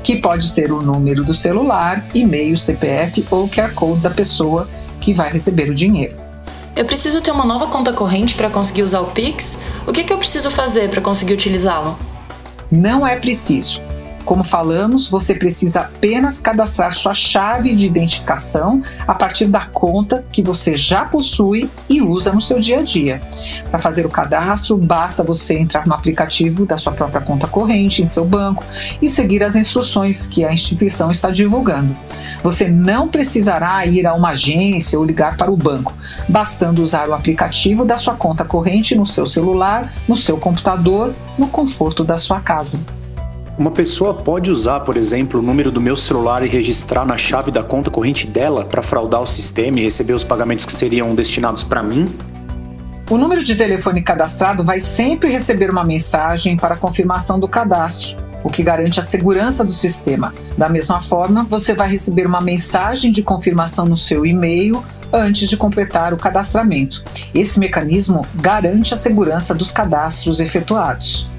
que 0.04 0.16
pode 0.16 0.48
ser 0.48 0.72
o 0.72 0.82
número 0.82 1.24
do 1.24 1.34
celular, 1.34 2.06
e-mail, 2.14 2.56
CPF 2.56 3.26
ou 3.30 3.50
QR 3.50 3.74
Code 3.74 4.00
da 4.02 4.10
pessoa 4.10 4.70
que 5.02 5.14
vai 5.14 5.32
receber 5.32 5.70
o 5.70 5.76
dinheiro. 5.76 6.16
Eu 6.76 6.86
preciso 6.86 7.22
ter 7.22 7.32
uma 7.32 7.46
nova 7.46 7.68
conta 7.68 7.94
corrente 7.94 8.36
para 8.36 8.50
conseguir 8.50 8.84
usar 8.84 9.02
o 9.02 9.08
Pix? 9.08 9.58
O 9.88 9.94
que, 9.94 10.04
que 10.04 10.12
eu 10.12 10.18
preciso 10.18 10.52
fazer 10.52 10.90
para 10.90 11.02
conseguir 11.02 11.34
utilizá-lo? 11.34 11.98
Não 12.72 13.06
é 13.08 13.16
preciso. 13.16 13.82
Como 14.26 14.44
falamos, 14.44 15.08
você 15.08 15.36
precisa 15.36 15.82
apenas 15.82 16.42
cadastrar 16.42 16.92
sua 16.96 17.14
chave 17.14 17.76
de 17.76 17.86
identificação 17.86 18.82
a 19.08 19.14
partir 19.14 19.46
da 19.46 19.68
conta 19.68 20.26
que 20.32 20.42
você 20.42 20.76
já 20.76 21.06
possui 21.06 21.70
e 21.88 22.02
usa 22.02 22.34
no 22.34 22.42
seu 22.42 22.60
dia 22.60 22.80
a 22.80 22.82
dia. 22.82 23.22
Para 23.70 23.80
fazer 23.80 24.04
o 24.04 24.10
cadastro, 24.10 24.78
basta 24.78 25.24
você 25.24 25.60
entrar 25.60 25.86
no 25.86 25.94
aplicativo 25.94 26.66
da 26.66 26.76
sua 26.76 26.92
própria 26.92 27.22
conta 27.22 27.46
corrente 27.46 28.02
em 28.02 28.08
seu 28.08 28.26
banco 28.26 28.64
e 29.00 29.08
seguir 29.08 29.44
as 29.44 29.56
instruções 29.56 30.26
que 30.26 30.44
a 30.44 30.52
instituição 30.52 31.12
está 31.12 31.30
divulgando. 31.30 31.96
Você 32.42 32.68
não 32.68 33.08
precisará 33.08 33.86
ir 33.86 34.08
a 34.08 34.16
uma 34.16 34.30
agência 34.30 34.98
ou 34.98 35.06
ligar 35.06 35.38
para 35.38 35.52
o 35.52 35.58
banco, 35.58 35.94
bastando 36.28 36.82
usar 36.82 37.08
o 37.10 37.14
aplicativo 37.14 37.86
da 37.86 37.96
sua 37.96 38.16
conta 38.16 38.44
corrente 38.44 38.96
no 38.96 39.06
seu 39.06 39.28
celular, 39.28 39.94
no 40.08 40.18
seu 40.18 40.38
computador, 40.38 41.14
no 41.38 41.48
conforto 41.48 42.04
da 42.04 42.18
sua 42.18 42.40
casa. 42.40 42.95
Uma 43.58 43.72
pessoa 43.72 44.14
pode 44.14 44.52
usar, 44.52 44.82
por 44.82 44.98
exemplo, 44.98 45.40
o 45.40 45.44
número 45.44 45.72
do 45.72 45.80
meu 45.80 45.96
celular 45.96 46.44
e 46.46 46.50
registrar 46.50 47.06
na 47.06 47.18
chave 47.18 47.52
da 47.52 47.64
conta 47.64 47.90
corrente 47.90 48.28
dela 48.28 48.66
para 48.66 48.82
fraudar 48.82 49.22
o 49.22 49.26
sistema 49.26 49.80
e 49.80 49.84
receber 49.84 50.12
os 50.12 50.26
pagamentos 50.26 50.66
que 50.66 50.74
seriam 50.74 51.16
destinados 51.16 51.64
para 51.64 51.82
mim? 51.82 52.14
O 53.10 53.18
número 53.18 53.42
de 53.42 53.56
telefone 53.56 54.02
cadastrado 54.02 54.62
vai 54.62 54.82
sempre 54.82 55.32
receber 55.32 55.70
uma 55.70 55.86
mensagem 55.86 56.58
para 56.58 56.76
confirmação 56.76 57.40
do 57.40 57.48
cadastro, 57.48 58.18
o 58.44 58.50
que 58.50 58.62
garante 58.62 59.00
a 59.00 59.04
segurança 59.04 59.64
do 59.64 59.72
sistema. 59.72 60.34
Da 60.58 60.68
mesma 60.68 61.00
forma, 61.00 61.46
você 61.46 61.74
vai 61.74 61.90
receber 61.90 62.28
uma 62.28 62.42
mensagem 62.42 63.10
de 63.10 63.24
confirmação 63.24 63.86
no 63.86 63.96
seu 63.96 64.26
e-mail 64.26 64.84
antes 65.14 65.48
de 65.48 65.56
completar 65.56 66.14
o 66.14 66.18
cadastramento. 66.18 67.06
Esse 67.34 67.58
mecanismo 67.58 68.28
garante 68.36 68.94
a 68.94 68.98
segurança 68.98 69.56
dos 69.56 69.72
cadastros 69.72 70.42
efetuados. 70.42 71.34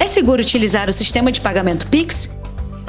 É 0.00 0.06
seguro 0.06 0.40
utilizar 0.40 0.88
o 0.88 0.92
sistema 0.94 1.30
de 1.30 1.42
pagamento 1.42 1.86
Pix? 1.86 2.34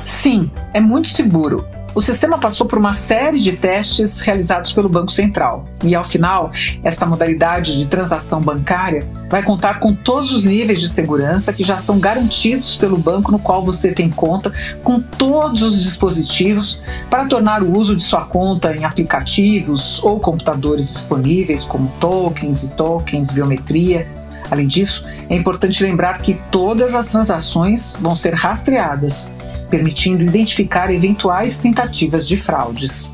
Sim, 0.05 0.49
é 0.73 0.79
muito 0.79 1.09
seguro. 1.09 1.65
O 1.93 1.99
sistema 1.99 2.37
passou 2.37 2.65
por 2.65 2.79
uma 2.79 2.93
série 2.93 3.37
de 3.37 3.51
testes 3.51 4.21
realizados 4.21 4.71
pelo 4.71 4.87
Banco 4.87 5.11
Central 5.11 5.65
e, 5.83 5.93
ao 5.93 6.05
final, 6.05 6.49
esta 6.85 7.05
modalidade 7.05 7.77
de 7.77 7.85
transação 7.85 8.41
bancária 8.41 9.05
vai 9.29 9.43
contar 9.43 9.81
com 9.81 9.93
todos 9.93 10.31
os 10.31 10.45
níveis 10.45 10.79
de 10.79 10.87
segurança 10.87 11.51
que 11.51 11.65
já 11.65 11.77
são 11.77 11.99
garantidos 11.99 12.77
pelo 12.77 12.97
banco 12.97 13.29
no 13.29 13.39
qual 13.39 13.61
você 13.61 13.91
tem 13.91 14.09
conta, 14.09 14.53
com 14.81 15.01
todos 15.01 15.63
os 15.63 15.83
dispositivos 15.83 16.81
para 17.09 17.25
tornar 17.25 17.61
o 17.61 17.77
uso 17.77 17.93
de 17.93 18.03
sua 18.03 18.23
conta 18.23 18.73
em 18.73 18.85
aplicativos 18.85 20.01
ou 20.01 20.17
computadores 20.17 20.93
disponíveis, 20.93 21.65
como 21.65 21.91
tokens 21.99 22.63
e 22.63 22.69
tokens, 22.69 23.31
biometria. 23.31 24.20
Além 24.51 24.67
disso, 24.67 25.05
é 25.29 25.35
importante 25.35 25.81
lembrar 25.81 26.21
que 26.21 26.35
todas 26.51 26.93
as 26.93 27.07
transações 27.07 27.97
vão 27.99 28.13
ser 28.13 28.35
rastreadas 28.35 29.33
permitindo 29.71 30.21
identificar 30.21 30.91
eventuais 30.93 31.57
tentativas 31.57 32.27
de 32.27 32.35
fraudes. 32.35 33.11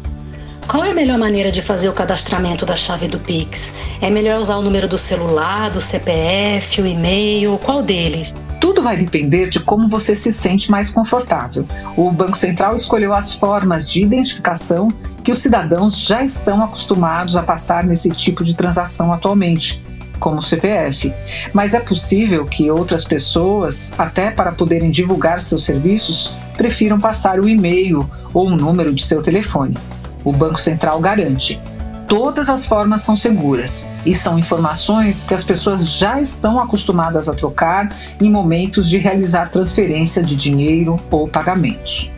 Qual 0.67 0.83
é 0.83 0.91
a 0.91 0.93
melhor 0.93 1.17
maneira 1.17 1.49
de 1.49 1.61
fazer 1.61 1.87
o 1.87 1.93
cadastramento 1.93 2.65
da 2.65 2.75
chave 2.75 3.07
do 3.07 3.19
Pix? 3.19 3.73
É 4.01 4.09
melhor 4.09 4.41
usar 4.41 4.57
o 4.57 4.61
número 4.61 4.87
do 4.87 4.97
celular, 4.97 5.69
do 5.69 5.79
CPF, 5.79 6.81
o 6.81 6.85
e-mail? 6.87 7.57
Qual 7.63 7.81
deles? 7.81 8.33
Tudo 8.59 8.81
vai 8.81 8.97
depender 8.97 9.49
de 9.49 9.61
como 9.61 9.87
você 9.87 10.13
se 10.13 10.33
sente 10.33 10.69
mais 10.69 10.89
confortável. 10.89 11.65
O 11.95 12.11
Banco 12.11 12.35
Central 12.35 12.75
escolheu 12.75 13.13
as 13.13 13.33
formas 13.33 13.87
de 13.87 14.01
identificação 14.01 14.89
que 15.23 15.31
os 15.31 15.39
cidadãos 15.39 15.97
já 16.01 16.21
estão 16.23 16.61
acostumados 16.61 17.37
a 17.37 17.43
passar 17.43 17.85
nesse 17.85 18.09
tipo 18.09 18.43
de 18.43 18.55
transação 18.55 19.13
atualmente, 19.13 19.81
como 20.19 20.37
o 20.37 20.41
CPF. 20.41 21.13
Mas 21.53 21.73
é 21.73 21.79
possível 21.79 22.45
que 22.45 22.69
outras 22.69 23.03
pessoas, 23.03 23.91
até 23.97 24.31
para 24.31 24.51
poderem 24.51 24.89
divulgar 24.89 25.39
seus 25.39 25.63
serviços, 25.63 26.33
prefiram 26.55 26.99
passar 26.99 27.39
o 27.39 27.47
e-mail 27.47 28.09
ou 28.33 28.47
o 28.47 28.55
número 28.55 28.93
de 28.93 29.05
seu 29.05 29.21
telefone. 29.21 29.77
O 30.23 30.31
Banco 30.33 30.59
Central 30.59 30.99
garante. 30.99 31.61
Todas 32.07 32.49
as 32.49 32.65
formas 32.65 33.01
são 33.01 33.17
seguras 33.17 33.85
e 34.05 34.15
são 34.15 34.39
informações 34.39 35.23
que 35.23 35.33
as 35.33 35.43
pessoas 35.43 35.89
já 35.89 36.21
estão 36.21 36.57
acostumadas 36.57 37.27
a 37.27 37.33
trocar 37.33 37.93
em 38.21 38.31
momentos 38.31 38.89
de 38.89 38.97
realizar 38.97 39.49
transferência 39.49 40.23
de 40.23 40.35
dinheiro 40.35 40.97
ou 41.11 41.27
pagamentos. 41.27 42.09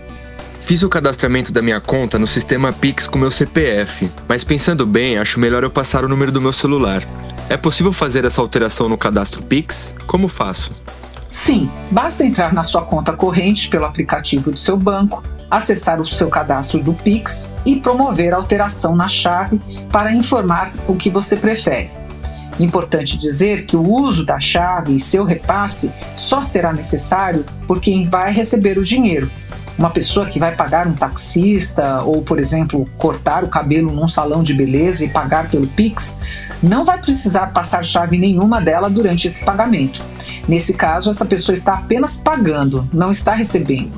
Fiz 0.69 0.83
o 0.83 0.87
cadastramento 0.87 1.51
da 1.51 1.63
minha 1.63 1.81
conta 1.81 2.19
no 2.19 2.27
sistema 2.27 2.71
Pix 2.71 3.07
com 3.07 3.17
meu 3.17 3.31
CPF, 3.31 4.07
mas 4.27 4.43
pensando 4.43 4.85
bem, 4.85 5.17
acho 5.17 5.39
melhor 5.39 5.63
eu 5.63 5.71
passar 5.71 6.05
o 6.05 6.07
número 6.07 6.31
do 6.31 6.39
meu 6.39 6.53
celular. 6.53 7.01
É 7.49 7.57
possível 7.57 7.91
fazer 7.91 8.23
essa 8.23 8.39
alteração 8.39 8.87
no 8.87 8.95
cadastro 8.95 9.41
Pix? 9.41 9.95
Como 10.05 10.27
faço? 10.27 10.71
Sim, 11.31 11.71
basta 11.89 12.23
entrar 12.23 12.53
na 12.53 12.63
sua 12.63 12.83
conta 12.83 13.11
corrente 13.13 13.67
pelo 13.67 13.83
aplicativo 13.83 14.51
do 14.51 14.59
seu 14.59 14.77
banco, 14.77 15.23
acessar 15.49 15.99
o 15.99 16.05
seu 16.05 16.27
cadastro 16.27 16.83
do 16.83 16.93
Pix 16.93 17.51
e 17.65 17.77
promover 17.77 18.31
a 18.31 18.37
alteração 18.37 18.95
na 18.95 19.07
chave 19.07 19.59
para 19.91 20.13
informar 20.13 20.71
o 20.87 20.95
que 20.95 21.09
você 21.09 21.35
prefere. 21.35 21.89
Importante 22.59 23.17
dizer 23.17 23.65
que 23.65 23.75
o 23.75 23.91
uso 23.91 24.23
da 24.23 24.39
chave 24.39 24.93
e 24.93 24.99
seu 24.99 25.23
repasse 25.23 25.91
só 26.15 26.43
será 26.43 26.71
necessário 26.71 27.43
por 27.65 27.81
quem 27.81 28.05
vai 28.05 28.31
receber 28.31 28.77
o 28.77 28.83
dinheiro. 28.83 29.31
Uma 29.79 29.89
pessoa 29.89 30.25
que 30.25 30.37
vai 30.37 30.53
pagar 30.53 30.87
um 30.87 30.93
taxista 30.93 32.03
ou, 32.03 32.21
por 32.21 32.37
exemplo, 32.37 32.85
cortar 32.97 33.45
o 33.45 33.47
cabelo 33.47 33.93
num 33.93 34.09
salão 34.09 34.43
de 34.43 34.53
beleza 34.53 35.05
e 35.05 35.07
pagar 35.07 35.49
pelo 35.49 35.67
Pix, 35.67 36.19
não 36.61 36.83
vai 36.83 36.99
precisar 36.99 37.47
passar 37.53 37.81
chave 37.81 38.17
nenhuma 38.17 38.59
dela 38.59 38.89
durante 38.89 39.25
esse 39.25 39.41
pagamento. 39.41 40.01
Nesse 40.49 40.73
caso, 40.73 41.09
essa 41.09 41.23
pessoa 41.23 41.53
está 41.53 41.75
apenas 41.75 42.17
pagando, 42.17 42.85
não 42.91 43.09
está 43.09 43.33
recebendo. 43.33 43.93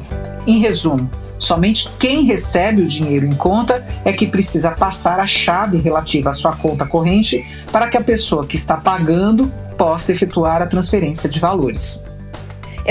Em 0.45 0.59
resumo, 0.59 1.09
somente 1.39 1.89
quem 1.97 2.25
recebe 2.25 2.83
o 2.83 2.87
dinheiro 2.87 3.25
em 3.25 3.33
conta 3.33 3.83
é 4.05 4.13
que 4.13 4.27
precisa 4.27 4.69
passar 4.69 5.19
a 5.19 5.25
chave 5.25 5.79
relativa 5.79 6.29
à 6.29 6.33
sua 6.33 6.55
conta 6.55 6.85
corrente 6.85 7.43
para 7.71 7.87
que 7.87 7.97
a 7.97 8.03
pessoa 8.03 8.45
que 8.45 8.55
está 8.55 8.77
pagando 8.77 9.51
possa 9.79 10.11
efetuar 10.11 10.61
a 10.61 10.67
transferência 10.67 11.27
de 11.27 11.39
valores. 11.39 12.05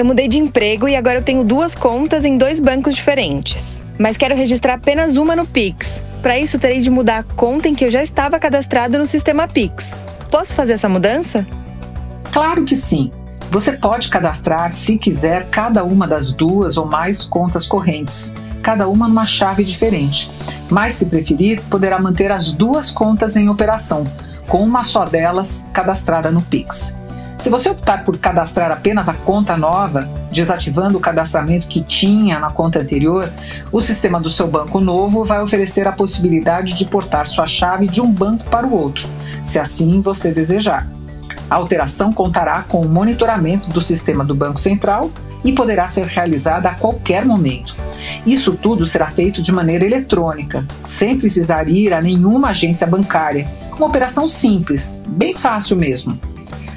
Eu 0.01 0.05
mudei 0.07 0.29
de 0.29 0.39
emprego 0.39 0.89
e 0.89 0.97
agora 0.97 1.19
eu 1.19 1.23
tenho 1.23 1.45
duas 1.45 1.75
contas 1.75 2.25
em 2.25 2.39
dois 2.39 2.59
bancos 2.59 2.97
diferentes. 2.97 3.83
Mas 3.99 4.17
quero 4.17 4.35
registrar 4.35 4.73
apenas 4.73 5.19
uma 5.19 5.37
no 5.37 5.47
Pix. 5.47 6.03
Para 6.23 6.39
isso, 6.39 6.59
terei 6.59 6.81
de 6.81 6.89
mudar 6.89 7.19
a 7.19 7.23
conta 7.23 7.69
em 7.69 7.75
que 7.75 7.85
eu 7.85 7.91
já 7.91 8.03
estava 8.03 8.39
cadastrada 8.39 8.97
no 8.97 9.07
sistema 9.07 9.47
Pix. 9.47 9.95
Posso 10.31 10.55
fazer 10.55 10.73
essa 10.73 10.89
mudança? 10.89 11.47
Claro 12.33 12.65
que 12.65 12.75
sim. 12.75 13.11
Você 13.51 13.75
pode 13.75 14.09
cadastrar, 14.09 14.73
se 14.73 14.97
quiser, 14.97 15.51
cada 15.51 15.85
uma 15.85 16.09
das 16.09 16.33
duas 16.33 16.79
ou 16.79 16.87
mais 16.87 17.23
contas 17.23 17.67
correntes, 17.67 18.35
cada 18.63 18.89
uma 18.89 19.07
numa 19.07 19.27
chave 19.27 19.63
diferente. 19.63 20.31
Mas, 20.71 20.95
se 20.95 21.05
preferir, 21.11 21.61
poderá 21.69 22.01
manter 22.01 22.33
as 22.33 22.53
duas 22.53 22.91
contas 22.91 23.37
em 23.37 23.51
operação, 23.51 24.11
com 24.49 24.65
uma 24.65 24.83
só 24.83 25.05
delas 25.05 25.69
cadastrada 25.75 26.31
no 26.31 26.41
Pix. 26.41 26.99
Se 27.41 27.49
você 27.49 27.71
optar 27.71 28.05
por 28.05 28.19
cadastrar 28.19 28.71
apenas 28.71 29.09
a 29.09 29.15
conta 29.15 29.57
nova, 29.57 30.03
desativando 30.31 30.99
o 30.99 31.01
cadastramento 31.01 31.69
que 31.69 31.81
tinha 31.83 32.39
na 32.39 32.51
conta 32.51 32.81
anterior, 32.81 33.33
o 33.73 33.81
sistema 33.81 34.21
do 34.21 34.29
seu 34.29 34.47
banco 34.47 34.79
novo 34.79 35.25
vai 35.25 35.41
oferecer 35.41 35.89
a 35.89 35.93
possibilidade 35.93 36.75
de 36.75 36.85
portar 36.85 37.27
sua 37.27 37.47
chave 37.47 37.89
de 37.89 37.99
um 37.99 38.13
banco 38.13 38.45
para 38.51 38.67
o 38.67 38.75
outro, 38.75 39.09
se 39.43 39.59
assim 39.59 40.03
você 40.03 40.31
desejar. 40.31 40.87
A 41.49 41.55
alteração 41.55 42.13
contará 42.13 42.63
com 42.69 42.83
o 42.83 42.89
monitoramento 42.89 43.71
do 43.71 43.81
sistema 43.81 44.23
do 44.23 44.35
Banco 44.35 44.61
Central 44.61 45.11
e 45.43 45.51
poderá 45.51 45.87
ser 45.87 46.05
realizada 46.05 46.69
a 46.69 46.75
qualquer 46.75 47.25
momento. 47.25 47.75
Isso 48.27 48.53
tudo 48.53 48.85
será 48.85 49.09
feito 49.09 49.41
de 49.41 49.51
maneira 49.51 49.87
eletrônica, 49.87 50.67
sem 50.85 51.19
precisar 51.19 51.71
ir 51.71 51.95
a 51.95 52.03
nenhuma 52.03 52.51
agência 52.51 52.87
bancária. 52.87 53.49
Uma 53.79 53.87
operação 53.87 54.29
simples, 54.29 55.03
bem 55.09 55.33
fácil 55.33 55.75
mesmo. 55.75 56.21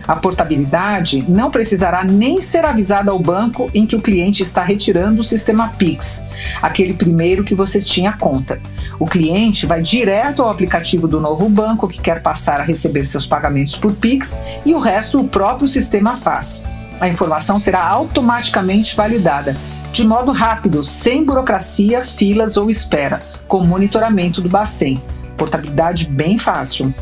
A 0.08 0.16
portabilidade 0.16 1.24
não 1.28 1.50
precisará 1.50 2.04
nem 2.04 2.42
ser 2.42 2.66
avisada 2.66 3.12
ao 3.12 3.20
banco 3.20 3.70
em 3.74 3.86
que 3.86 3.96
o 3.96 4.02
cliente 4.02 4.44
está 4.44 4.64
retirando 4.64 5.22
o 5.22 5.24
sistema 5.24 5.70
Pix, 5.78 6.24
aquele 6.62 6.94
primeiro 6.94 7.44
que 7.44 7.56
você 7.56 7.82
tinha 7.82 8.14
conta. 8.14 8.60
O 9.00 9.08
cliente 9.08 9.66
vai 9.66 9.82
direto 9.82 10.42
ao 10.42 10.50
aplicativo 10.50 11.08
do 11.08 11.20
novo 11.20 11.48
banco 11.48 11.88
que 11.88 12.02
quer 12.02 12.22
passar 12.22 12.60
a 12.60 12.64
receber 12.64 13.06
seus 13.06 13.26
pagamentos 13.26 13.78
por 13.78 13.94
Pix 13.94 14.38
e 14.66 14.74
o 14.74 14.80
resto 14.80 15.20
o 15.20 15.28
próprio 15.28 15.68
sistema 15.68 16.16
faz. 16.16 16.64
A 17.00 17.08
informação 17.08 17.58
será 17.58 17.86
automaticamente 17.86 18.96
validada, 18.96 19.56
de 19.92 20.06
modo 20.06 20.32
rápido, 20.32 20.84
sem 20.84 21.24
burocracia, 21.24 22.04
filas 22.04 22.58
ou 22.58 22.70
espera, 22.70 23.22
com 23.48 23.64
monitoramento 23.64 24.42
do 24.42 24.50
Bacen. 24.50 25.02
Portabilidade 25.38 26.06
bem 26.06 26.38
fácil. 26.38 26.94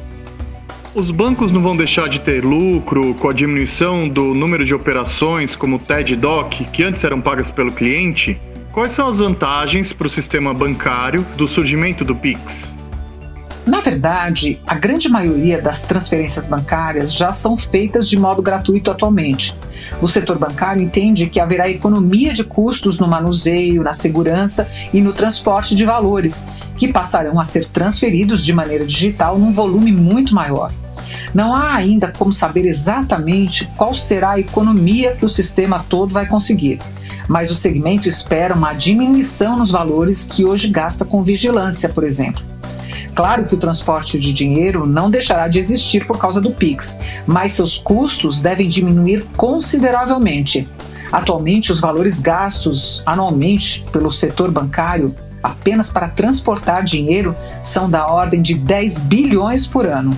Os 0.94 1.10
bancos 1.10 1.54
não 1.54 1.62
vão 1.62 1.76
deixar 1.76 2.10
de 2.10 2.20
ter 2.20 2.44
lucro 2.44 3.14
com 3.14 3.30
a 3.30 3.34
diminuição 3.34 4.10
do 4.10 4.34
número 4.34 4.66
de 4.66 4.74
operações, 4.74 5.56
como 5.56 5.80
TED 5.80 6.14
e 6.14 6.16
DOC, 6.18 6.66
que 6.66 6.84
antes 6.84 7.02
eram 7.06 7.22
pagas 7.22 7.50
pelo 7.50 7.72
cliente? 7.72 8.38
Quais 8.74 8.92
são 8.92 9.08
as 9.08 9.20
vantagens 9.20 9.94
para 9.94 10.08
o 10.08 10.10
sistema 10.10 10.54
bancário 10.54 11.26
do 11.38 11.48
surgimento 11.48 12.04
do 12.04 12.14
Pix? 12.14 12.78
Na 13.72 13.80
verdade, 13.80 14.60
a 14.68 14.76
grande 14.76 15.08
maioria 15.08 15.62
das 15.62 15.82
transferências 15.82 16.46
bancárias 16.46 17.14
já 17.14 17.32
são 17.32 17.56
feitas 17.56 18.10
de 18.10 18.20
modo 18.20 18.42
gratuito 18.42 18.92
atualmente. 18.92 19.58
O 20.02 20.10
setor 20.10 20.38
bancário 20.38 20.82
entende 20.82 21.30
que 21.30 21.40
haverá 21.40 21.70
economia 21.70 22.34
de 22.34 22.44
custos 22.44 23.00
no 23.00 23.08
manuseio, 23.08 23.82
na 23.82 23.94
segurança 23.94 24.68
e 24.94 25.00
no 25.00 25.14
transporte 25.14 25.74
de 25.74 25.86
valores, 25.86 26.46
que 26.76 26.92
passarão 26.92 27.40
a 27.40 27.46
ser 27.46 27.64
transferidos 27.64 28.44
de 28.44 28.52
maneira 28.52 28.86
digital 28.86 29.40
num 29.40 29.54
volume 29.54 29.94
muito 29.94 30.36
maior. 30.36 30.70
Não 31.34 31.56
há 31.56 31.74
ainda 31.74 32.10
como 32.12 32.34
saber 32.34 32.66
exatamente 32.66 33.72
qual 33.78 33.94
será 33.94 34.32
a 34.32 34.40
economia 34.40 35.16
que 35.16 35.24
o 35.24 35.30
sistema 35.30 35.86
todo 35.88 36.14
vai 36.14 36.28
conseguir, 36.28 36.82
mas 37.26 37.50
o 37.50 37.56
segmento 37.56 38.10
espera 38.10 38.54
uma 38.54 38.74
diminuição 38.74 39.56
nos 39.56 39.72
valores 39.72 40.26
que 40.26 40.44
hoje 40.44 40.68
gasta 40.68 41.06
com 41.06 41.24
vigilância, 41.24 41.88
por 41.88 42.04
exemplo. 42.04 42.51
Claro 43.14 43.46
que 43.46 43.54
o 43.54 43.58
transporte 43.58 44.20
de 44.20 44.32
dinheiro 44.32 44.86
não 44.86 45.10
deixará 45.10 45.48
de 45.48 45.60
existir 45.60 46.06
por 46.08 46.18
causa 46.18 46.40
do 46.40 46.52
Pix, 46.52 47.00
mas 47.26 47.54
seus 47.54 47.78
custos 47.78 48.40
devem 48.40 48.70
diminuir 48.70 49.26
consideravelmente. 49.36 50.68
Atualmente, 51.12 51.72
os 51.72 51.80
valores 51.80 52.22
gastos 52.22 53.04
anualmente 53.06 53.84
pelo 53.92 54.10
setor 54.10 54.50
bancário 54.50 55.14
apenas 55.44 55.92
para 55.92 56.08
transportar 56.08 56.84
dinheiro 56.84 57.36
são 57.62 57.90
da 57.90 58.08
ordem 58.08 58.42
de 58.42 58.54
10 58.54 59.00
bilhões 59.00 59.68
por 59.68 59.86
ano. 59.86 60.18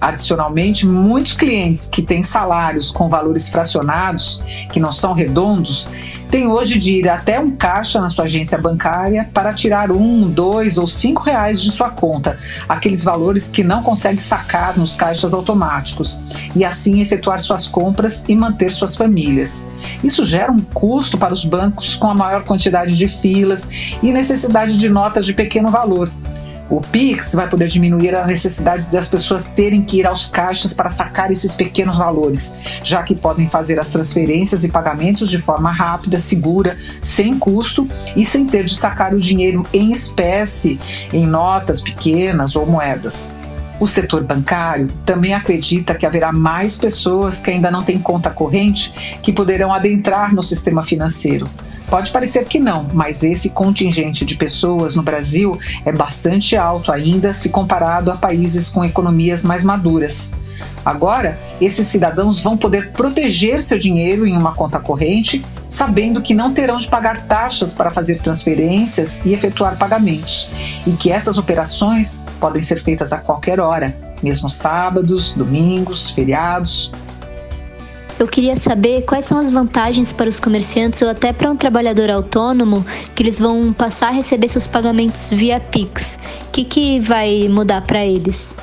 Adicionalmente, 0.00 0.86
muitos 0.86 1.32
clientes 1.32 1.86
que 1.86 2.02
têm 2.02 2.22
salários 2.22 2.90
com 2.90 3.08
valores 3.08 3.48
fracionados, 3.48 4.42
que 4.70 4.78
não 4.78 4.92
são 4.92 5.14
redondos, 5.14 5.88
têm 6.30 6.46
hoje 6.46 6.78
de 6.78 6.92
ir 6.92 7.08
até 7.08 7.40
um 7.40 7.50
caixa 7.50 8.00
na 8.00 8.08
sua 8.08 8.24
agência 8.24 8.58
bancária 8.58 9.28
para 9.32 9.54
tirar 9.54 9.90
um, 9.90 10.28
dois 10.28 10.76
ou 10.76 10.86
cinco 10.86 11.22
reais 11.22 11.62
de 11.62 11.70
sua 11.70 11.88
conta, 11.88 12.38
aqueles 12.68 13.02
valores 13.02 13.48
que 13.48 13.64
não 13.64 13.82
consegue 13.82 14.22
sacar 14.22 14.76
nos 14.76 14.94
caixas 14.94 15.32
automáticos, 15.32 16.20
e 16.54 16.64
assim 16.64 17.00
efetuar 17.00 17.40
suas 17.40 17.66
compras 17.66 18.24
e 18.28 18.36
manter 18.36 18.70
suas 18.70 18.96
famílias. 18.96 19.66
Isso 20.04 20.26
gera 20.26 20.52
um 20.52 20.60
custo 20.60 21.16
para 21.16 21.32
os 21.32 21.44
bancos 21.44 21.94
com 21.94 22.10
a 22.10 22.14
maior 22.14 22.44
quantidade 22.44 22.96
de 22.96 23.08
filas 23.08 23.70
e 24.02 24.12
necessidade 24.12 24.76
de 24.78 24.88
notas 24.88 25.24
de 25.24 25.32
pequeno 25.32 25.70
valor 25.70 26.10
o 26.68 26.80
Pix 26.80 27.34
vai 27.34 27.48
poder 27.48 27.68
diminuir 27.68 28.14
a 28.14 28.26
necessidade 28.26 28.90
das 28.90 29.08
pessoas 29.08 29.46
terem 29.46 29.82
que 29.82 29.98
ir 29.98 30.06
aos 30.06 30.26
caixas 30.26 30.74
para 30.74 30.90
sacar 30.90 31.30
esses 31.30 31.54
pequenos 31.54 31.98
valores, 31.98 32.58
já 32.82 33.02
que 33.02 33.14
podem 33.14 33.46
fazer 33.46 33.78
as 33.78 33.88
transferências 33.88 34.64
e 34.64 34.68
pagamentos 34.68 35.30
de 35.30 35.38
forma 35.38 35.70
rápida, 35.70 36.18
segura, 36.18 36.76
sem 37.00 37.38
custo 37.38 37.86
e 38.16 38.24
sem 38.24 38.46
ter 38.46 38.64
de 38.64 38.76
sacar 38.76 39.14
o 39.14 39.20
dinheiro 39.20 39.66
em 39.72 39.92
espécie, 39.92 40.80
em 41.12 41.26
notas 41.26 41.80
pequenas 41.80 42.56
ou 42.56 42.66
moedas. 42.66 43.32
O 43.78 43.86
setor 43.86 44.24
bancário 44.24 44.88
também 45.04 45.34
acredita 45.34 45.94
que 45.94 46.06
haverá 46.06 46.32
mais 46.32 46.78
pessoas 46.78 47.38
que 47.38 47.50
ainda 47.50 47.70
não 47.70 47.82
têm 47.82 47.98
conta 47.98 48.30
corrente 48.30 49.18
que 49.22 49.32
poderão 49.32 49.72
adentrar 49.72 50.34
no 50.34 50.42
sistema 50.42 50.82
financeiro. 50.82 51.48
Pode 51.90 52.10
parecer 52.10 52.44
que 52.46 52.58
não, 52.58 52.88
mas 52.92 53.22
esse 53.22 53.50
contingente 53.50 54.24
de 54.24 54.34
pessoas 54.34 54.96
no 54.96 55.02
Brasil 55.02 55.58
é 55.84 55.92
bastante 55.92 56.56
alto 56.56 56.90
ainda 56.90 57.32
se 57.32 57.48
comparado 57.48 58.10
a 58.10 58.16
países 58.16 58.68
com 58.68 58.84
economias 58.84 59.44
mais 59.44 59.62
maduras. 59.62 60.32
Agora, 60.84 61.38
esses 61.60 61.86
cidadãos 61.86 62.40
vão 62.40 62.56
poder 62.56 62.92
proteger 62.92 63.60
seu 63.62 63.78
dinheiro 63.78 64.26
em 64.26 64.36
uma 64.36 64.54
conta 64.54 64.78
corrente, 64.78 65.44
sabendo 65.68 66.22
que 66.22 66.34
não 66.34 66.52
terão 66.52 66.78
de 66.78 66.88
pagar 66.88 67.26
taxas 67.26 67.74
para 67.74 67.90
fazer 67.90 68.20
transferências 68.20 69.24
e 69.24 69.32
efetuar 69.32 69.76
pagamentos, 69.76 70.48
e 70.86 70.92
que 70.92 71.10
essas 71.10 71.38
operações 71.38 72.24
podem 72.40 72.62
ser 72.62 72.80
feitas 72.82 73.12
a 73.12 73.18
qualquer 73.18 73.60
hora, 73.60 73.94
mesmo 74.22 74.48
sábados, 74.48 75.32
domingos, 75.32 76.10
feriados. 76.10 76.92
Eu 78.18 78.26
queria 78.26 78.56
saber 78.56 79.02
quais 79.02 79.26
são 79.26 79.38
as 79.38 79.50
vantagens 79.50 80.12
para 80.12 80.28
os 80.28 80.40
comerciantes 80.40 81.02
ou 81.02 81.08
até 81.08 81.34
para 81.34 81.50
um 81.50 81.56
trabalhador 81.56 82.10
autônomo 82.10 82.84
que 83.14 83.22
eles 83.22 83.38
vão 83.38 83.74
passar 83.74 84.08
a 84.08 84.12
receber 84.12 84.48
seus 84.48 84.66
pagamentos 84.66 85.30
via 85.30 85.60
Pix. 85.60 86.18
O 86.48 86.50
que, 86.50 86.64
que 86.64 87.00
vai 87.00 87.46
mudar 87.48 87.82
para 87.82 88.04
eles? 88.04 88.58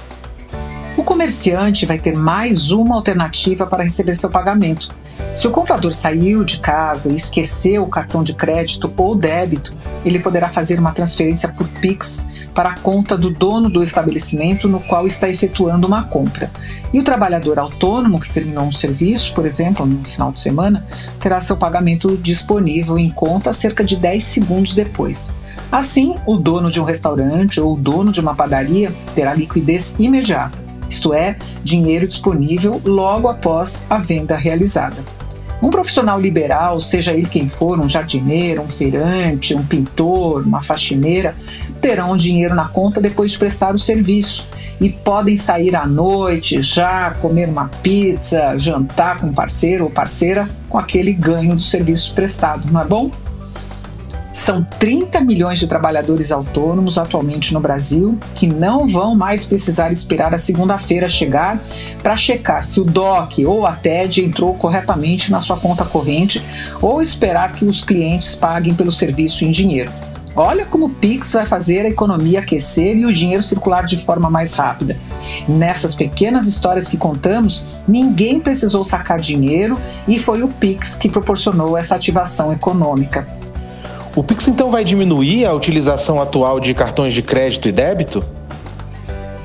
O 1.03 1.05
comerciante 1.05 1.85
vai 1.85 1.99
ter 1.99 2.15
mais 2.15 2.71
uma 2.71 2.95
alternativa 2.95 3.67
para 3.67 3.83
receber 3.83 4.15
seu 4.15 4.29
pagamento. 4.29 4.95
Se 5.33 5.45
o 5.45 5.51
comprador 5.51 5.91
saiu 5.93 6.45
de 6.45 6.59
casa 6.59 7.11
e 7.11 7.15
esqueceu 7.15 7.83
o 7.83 7.89
cartão 7.89 8.23
de 8.23 8.33
crédito 8.33 8.89
ou 8.95 9.13
débito, 9.13 9.73
ele 10.05 10.17
poderá 10.17 10.47
fazer 10.47 10.79
uma 10.79 10.93
transferência 10.93 11.49
por 11.49 11.67
Pix 11.67 12.25
para 12.55 12.69
a 12.69 12.79
conta 12.79 13.17
do 13.17 13.29
dono 13.29 13.69
do 13.69 13.83
estabelecimento 13.83 14.69
no 14.69 14.79
qual 14.79 15.05
está 15.05 15.27
efetuando 15.27 15.85
uma 15.85 16.03
compra. 16.03 16.49
E 16.93 17.01
o 17.01 17.03
trabalhador 17.03 17.59
autônomo 17.59 18.17
que 18.17 18.31
terminou 18.31 18.63
um 18.63 18.71
serviço, 18.71 19.33
por 19.33 19.45
exemplo, 19.45 19.85
no 19.85 20.05
final 20.05 20.31
de 20.31 20.39
semana, 20.39 20.87
terá 21.19 21.41
seu 21.41 21.57
pagamento 21.57 22.15
disponível 22.15 22.97
em 22.97 23.09
conta 23.09 23.51
cerca 23.51 23.83
de 23.83 23.97
10 23.97 24.23
segundos 24.23 24.73
depois. 24.73 25.33
Assim, 25.69 26.15
o 26.25 26.37
dono 26.37 26.71
de 26.71 26.79
um 26.79 26.85
restaurante 26.85 27.59
ou 27.59 27.73
o 27.73 27.77
dono 27.77 28.09
de 28.09 28.21
uma 28.21 28.33
padaria 28.33 28.93
terá 29.13 29.33
liquidez 29.33 29.95
imediata, 29.99 30.72
isto 30.93 31.13
é, 31.13 31.35
dinheiro 31.63 32.07
disponível 32.07 32.79
logo 32.85 33.27
após 33.27 33.85
a 33.89 33.97
venda 33.97 34.37
realizada. 34.37 34.97
Um 35.61 35.69
profissional 35.69 36.19
liberal, 36.19 36.79
seja 36.79 37.13
ele 37.13 37.25
quem 37.25 37.47
for, 37.47 37.79
um 37.79 37.87
jardineiro, 37.87 38.61
um 38.61 38.69
feirante, 38.69 39.55
um 39.55 39.65
pintor, 39.65 40.43
uma 40.45 40.61
faxineira, 40.61 41.35
terão 41.81 42.15
dinheiro 42.17 42.53
na 42.53 42.67
conta 42.67 42.99
depois 42.99 43.31
de 43.31 43.39
prestar 43.39 43.73
o 43.73 43.77
serviço 43.77 44.47
e 44.79 44.89
podem 44.89 45.37
sair 45.37 45.75
à 45.75 45.85
noite 45.87 46.61
já, 46.61 47.11
comer 47.11 47.47
uma 47.47 47.69
pizza, 47.81 48.57
jantar 48.57 49.19
com 49.19 49.31
parceiro 49.31 49.85
ou 49.85 49.89
parceira 49.89 50.49
com 50.67 50.77
aquele 50.77 51.13
ganho 51.13 51.55
do 51.55 51.61
serviço 51.61 52.13
prestado, 52.13 52.69
não 52.69 52.81
é 52.81 52.85
bom? 52.85 53.09
São 54.43 54.61
30 54.61 55.21
milhões 55.21 55.57
de 55.57 55.67
trabalhadores 55.67 56.29
autônomos 56.29 56.97
atualmente 56.97 57.53
no 57.53 57.61
Brasil 57.61 58.19
que 58.35 58.45
não 58.45 58.85
vão 58.85 59.15
mais 59.15 59.45
precisar 59.45 59.89
esperar 59.89 60.35
a 60.35 60.37
segunda-feira 60.37 61.07
chegar 61.07 61.63
para 62.01 62.17
checar 62.17 62.61
se 62.61 62.81
o 62.81 62.83
DOC 62.83 63.45
ou 63.45 63.65
a 63.65 63.71
TED 63.71 64.21
entrou 64.21 64.53
corretamente 64.55 65.31
na 65.31 65.39
sua 65.39 65.55
conta 65.55 65.85
corrente 65.85 66.43
ou 66.81 67.01
esperar 67.01 67.53
que 67.53 67.63
os 67.63 67.85
clientes 67.85 68.35
paguem 68.35 68.75
pelo 68.75 68.91
serviço 68.91 69.45
em 69.45 69.51
dinheiro. 69.51 69.89
Olha 70.35 70.65
como 70.65 70.87
o 70.87 70.89
Pix 70.89 71.31
vai 71.31 71.45
fazer 71.45 71.85
a 71.85 71.89
economia 71.89 72.39
aquecer 72.39 72.97
e 72.97 73.05
o 73.05 73.13
dinheiro 73.13 73.41
circular 73.41 73.85
de 73.85 73.95
forma 73.95 74.29
mais 74.29 74.55
rápida. 74.55 74.99
Nessas 75.47 75.95
pequenas 75.95 76.47
histórias 76.47 76.89
que 76.89 76.97
contamos, 76.97 77.79
ninguém 77.87 78.41
precisou 78.41 78.83
sacar 78.83 79.21
dinheiro 79.21 79.79
e 80.05 80.19
foi 80.19 80.43
o 80.43 80.49
Pix 80.49 80.95
que 80.95 81.07
proporcionou 81.07 81.77
essa 81.77 81.95
ativação 81.95 82.51
econômica. 82.51 83.41
O 84.15 84.23
Pix 84.23 84.47
então 84.47 84.69
vai 84.69 84.83
diminuir 84.83 85.43
a 85.43 85.53
utilização 85.53 86.21
atual 86.21 86.59
de 86.59 86.71
cartões 86.75 87.15
de 87.15 87.23
crédito 87.23 87.67
e 87.67 87.71
débito? 87.71 88.23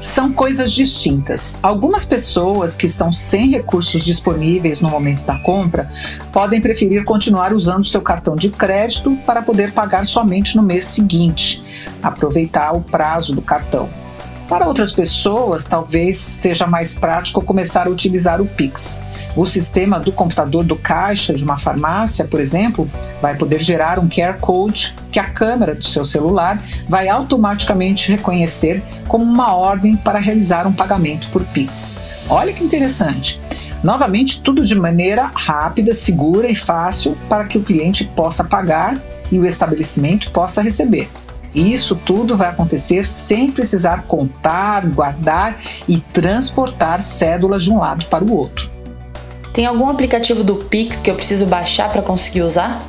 São 0.03 0.31
coisas 0.31 0.73
distintas. 0.73 1.59
Algumas 1.63 2.05
pessoas 2.05 2.77
que 2.77 2.85
estão 2.85 3.11
sem 3.11 3.49
recursos 3.49 4.05
disponíveis 4.05 4.83
no 4.83 4.91
momento 4.91 5.25
da 5.25 5.39
compra 5.39 5.91
podem 6.35 6.61
preferir 6.61 7.03
continuar 7.05 7.55
usando 7.55 7.85
seu 7.85 8.03
cartão 8.03 8.37
de 8.37 8.51
crédito 8.51 9.17
para 9.25 9.41
poder 9.41 9.73
pagar 9.73 10.05
somente 10.05 10.55
no 10.55 10.63
mês 10.63 10.85
seguinte, 10.85 11.65
aproveitar 12.03 12.73
o 12.77 12.83
prazo 12.83 13.35
do 13.35 13.41
cartão. 13.41 13.89
Para 14.49 14.67
outras 14.67 14.95
pessoas, 14.95 15.67
talvez 15.67 16.17
seja 16.17 16.67
mais 16.67 16.95
prático 16.95 17.45
começar 17.45 17.87
a 17.87 17.91
utilizar 17.91 18.41
o 18.41 18.47
Pix. 18.47 19.03
O 19.37 19.45
sistema 19.45 20.01
do 20.01 20.11
computador 20.11 20.65
do 20.65 20.75
caixa 20.75 21.35
de 21.35 21.45
uma 21.45 21.59
farmácia, 21.59 22.25
por 22.25 22.41
exemplo, 22.41 22.91
vai 23.21 23.37
poder 23.37 23.61
gerar 23.61 23.99
um 23.99 24.09
QR 24.09 24.39
Code 24.41 24.97
que 25.13 25.19
a 25.19 25.29
câmera 25.29 25.75
do 25.75 25.85
seu 25.85 26.03
celular 26.07 26.63
vai 26.89 27.11
automaticamente 27.11 28.11
reconhecer 28.11 28.83
como 29.07 29.23
uma 29.23 29.55
ordem 29.55 29.97
para 29.97 30.19
realizar 30.19 30.67
um 30.67 30.73
pagamento 30.73 31.29
por 31.29 31.45
Pix. 31.45 31.99
Olha 32.31 32.53
que 32.53 32.65
interessante! 32.65 33.39
Novamente, 33.85 34.43
tudo 34.43 34.65
de 34.65 34.75
maneira 34.75 35.31
rápida, 35.35 35.93
segura 35.93 36.49
e 36.49 36.55
fácil 36.55 37.17
para 37.29 37.45
que 37.45 37.59
o 37.59 37.63
cliente 37.63 38.05
possa 38.05 38.43
pagar 38.43 39.01
e 39.31 39.39
o 39.39 39.47
estabelecimento 39.47 40.31
possa 40.31 40.63
receber. 40.63 41.09
E 41.59 41.75
isso 41.75 41.97
tudo 41.97 42.37
vai 42.37 42.51
acontecer 42.51 43.05
sem 43.05 43.51
precisar 43.51 44.05
contar, 44.05 44.87
guardar 44.87 45.57
e 45.89 45.99
transportar 45.99 47.03
cédulas 47.03 47.65
de 47.65 47.73
um 47.73 47.79
lado 47.79 48.07
para 48.07 48.23
o 48.23 48.33
outro. 48.33 48.71
Tem 49.53 49.67
algum 49.67 49.89
aplicativo 49.89 50.45
do 50.45 50.55
Pix 50.55 50.99
que 50.99 51.11
eu 51.11 51.17
preciso 51.17 51.47
baixar 51.47 51.91
para 51.91 52.01
conseguir 52.01 52.43
usar? 52.43 52.81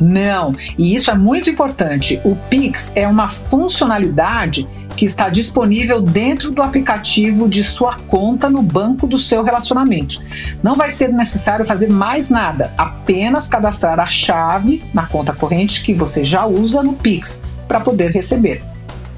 Não, 0.00 0.52
e 0.76 0.96
isso 0.96 1.12
é 1.12 1.14
muito 1.14 1.48
importante. 1.48 2.20
O 2.24 2.34
Pix 2.34 2.92
é 2.96 3.06
uma 3.06 3.28
funcionalidade 3.28 4.66
que 4.96 5.04
está 5.04 5.28
disponível 5.28 6.00
dentro 6.02 6.50
do 6.50 6.60
aplicativo 6.60 7.48
de 7.48 7.62
sua 7.62 7.98
conta 8.08 8.50
no 8.50 8.62
banco 8.62 9.06
do 9.06 9.16
seu 9.16 9.44
relacionamento. 9.44 10.20
Não 10.60 10.74
vai 10.74 10.90
ser 10.90 11.08
necessário 11.10 11.64
fazer 11.64 11.88
mais 11.88 12.30
nada, 12.30 12.72
apenas 12.76 13.46
cadastrar 13.46 14.00
a 14.00 14.06
chave 14.06 14.82
na 14.92 15.06
conta 15.06 15.32
corrente 15.32 15.84
que 15.84 15.94
você 15.94 16.24
já 16.24 16.44
usa 16.44 16.82
no 16.82 16.94
Pix 16.94 17.51
para 17.66 17.80
poder 17.80 18.10
receber. 18.10 18.62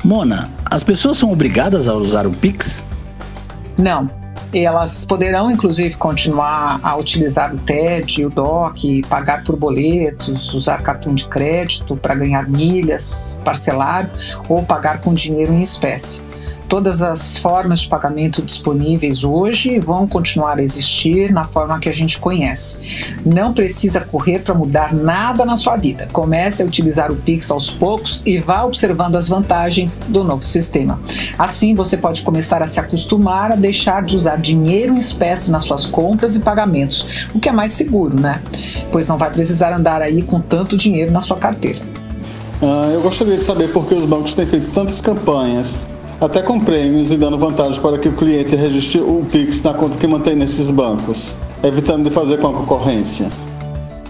Mona, 0.05 0.51
as 0.65 0.83
pessoas 0.83 1.19
são 1.19 1.33
obrigadas 1.33 1.89
a 1.89 1.95
usar 1.95 2.27
o 2.27 2.31
Pix? 2.31 2.85
Não, 3.79 4.07
elas 4.53 5.05
poderão, 5.05 5.51
inclusive, 5.51 5.97
continuar 5.97 6.79
a 6.83 6.97
utilizar 6.97 7.53
o 7.55 7.59
TED 7.59 8.25
o 8.25 8.31
DOC, 8.31 9.03
pagar 9.09 9.43
por 9.43 9.57
boletos, 9.57 10.55
usar 10.55 10.83
cartão 10.83 11.15
de 11.15 11.27
crédito 11.27 11.97
para 11.97 12.15
ganhar 12.15 12.49
milhas, 12.49 13.39
parcelar 13.45 14.11
ou 14.49 14.63
pagar 14.63 15.01
com 15.01 15.13
dinheiro 15.13 15.53
em 15.53 15.63
espécie. 15.63 16.23
Todas 16.75 17.05
as 17.05 17.37
formas 17.37 17.83
de 17.83 17.89
pagamento 17.89 18.43
disponíveis 18.43 19.23
hoje 19.23 19.79
vão 19.79 20.09
continuar 20.09 20.59
a 20.59 20.63
existir 20.63 21.33
na 21.33 21.45
forma 21.45 21.79
que 21.79 21.89
a 21.89 21.93
gente 21.93 22.19
conhece. 22.19 22.81
Não 23.25 23.55
precisa 23.55 24.01
correr 24.01 24.41
para 24.41 24.57
mudar 24.57 24.93
nada 24.93 25.45
na 25.45 25.55
sua 25.55 25.77
vida. 25.77 26.09
Comece 26.13 26.65
a 26.65 26.67
utilizar 26.67 27.13
o 27.13 27.15
Pix 27.15 27.49
aos 27.49 27.71
poucos 27.71 28.25
e 28.27 28.39
vá 28.39 28.65
observando 28.65 29.15
as 29.15 29.29
vantagens 29.29 30.01
do 30.09 30.25
novo 30.25 30.43
sistema. 30.43 30.99
Assim, 31.39 31.77
você 31.77 31.97
pode 31.97 32.23
começar 32.23 32.61
a 32.61 32.67
se 32.67 32.81
acostumar 32.81 33.53
a 33.53 33.55
deixar 33.55 34.03
de 34.03 34.17
usar 34.17 34.35
dinheiro 34.35 34.95
em 34.95 34.99
espécie 34.99 35.53
nas 35.53 35.63
suas 35.63 35.87
compras 35.87 36.35
e 36.35 36.41
pagamentos, 36.41 37.07
o 37.33 37.39
que 37.39 37.49
é 37.49 37.53
mais 37.53 37.71
seguro, 37.71 38.19
né? 38.19 38.43
Pois 38.91 39.07
não 39.07 39.17
vai 39.17 39.31
precisar 39.31 39.73
andar 39.73 40.03
aí 40.03 40.23
com 40.23 40.41
tanto 40.41 40.77
dinheiro 40.77 41.13
na 41.13 41.21
sua 41.21 41.37
carteira. 41.37 41.81
Uh, 42.61 42.91
eu 42.95 43.01
gostaria 43.01 43.37
de 43.37 43.45
saber 43.45 43.69
por 43.69 43.87
que 43.87 43.95
os 43.95 44.07
bancos 44.07 44.35
têm 44.35 44.45
feito 44.45 44.71
tantas 44.73 45.01
campanhas 45.01 45.94
até 46.25 46.43
com 46.43 46.59
prêmios 46.59 47.11
e 47.11 47.17
dando 47.17 47.39
vantagem 47.39 47.81
para 47.81 47.99
que 47.99 48.09
o 48.09 48.13
cliente 48.13 48.57
registre 48.57 49.01
o 49.01 49.25
Pix 49.31 49.63
na 49.63 49.75
conta 49.75 49.99
que 49.99 50.07
mantém 50.07 50.35
nesses 50.35 50.71
bancos, 50.71 51.37
evitando 51.63 52.05
de 52.05 52.11
fazer 52.11 52.39
com 52.39 52.49
a 52.49 52.53
concorrência. 52.53 53.31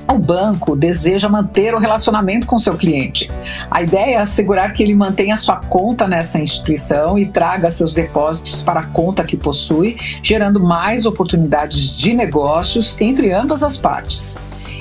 O 0.08 0.18
banco 0.18 0.76
deseja 0.76 1.28
manter 1.28 1.74
o 1.74 1.78
relacionamento 1.78 2.46
com 2.46 2.58
seu 2.58 2.76
cliente. 2.76 3.30
A 3.70 3.82
ideia 3.82 4.16
é 4.16 4.20
assegurar 4.20 4.72
que 4.72 4.82
ele 4.82 4.94
mantenha 4.94 5.36
sua 5.36 5.56
conta 5.56 6.06
nessa 6.06 6.38
instituição 6.38 7.18
e 7.18 7.26
traga 7.26 7.70
seus 7.70 7.94
depósitos 7.94 8.62
para 8.62 8.80
a 8.80 8.86
conta 8.86 9.24
que 9.24 9.36
possui, 9.36 9.96
gerando 10.22 10.60
mais 10.60 11.06
oportunidades 11.06 11.96
de 11.96 12.12
negócios 12.12 13.00
entre 13.00 13.32
ambas 13.32 13.62
as 13.62 13.76
partes. 13.76 14.38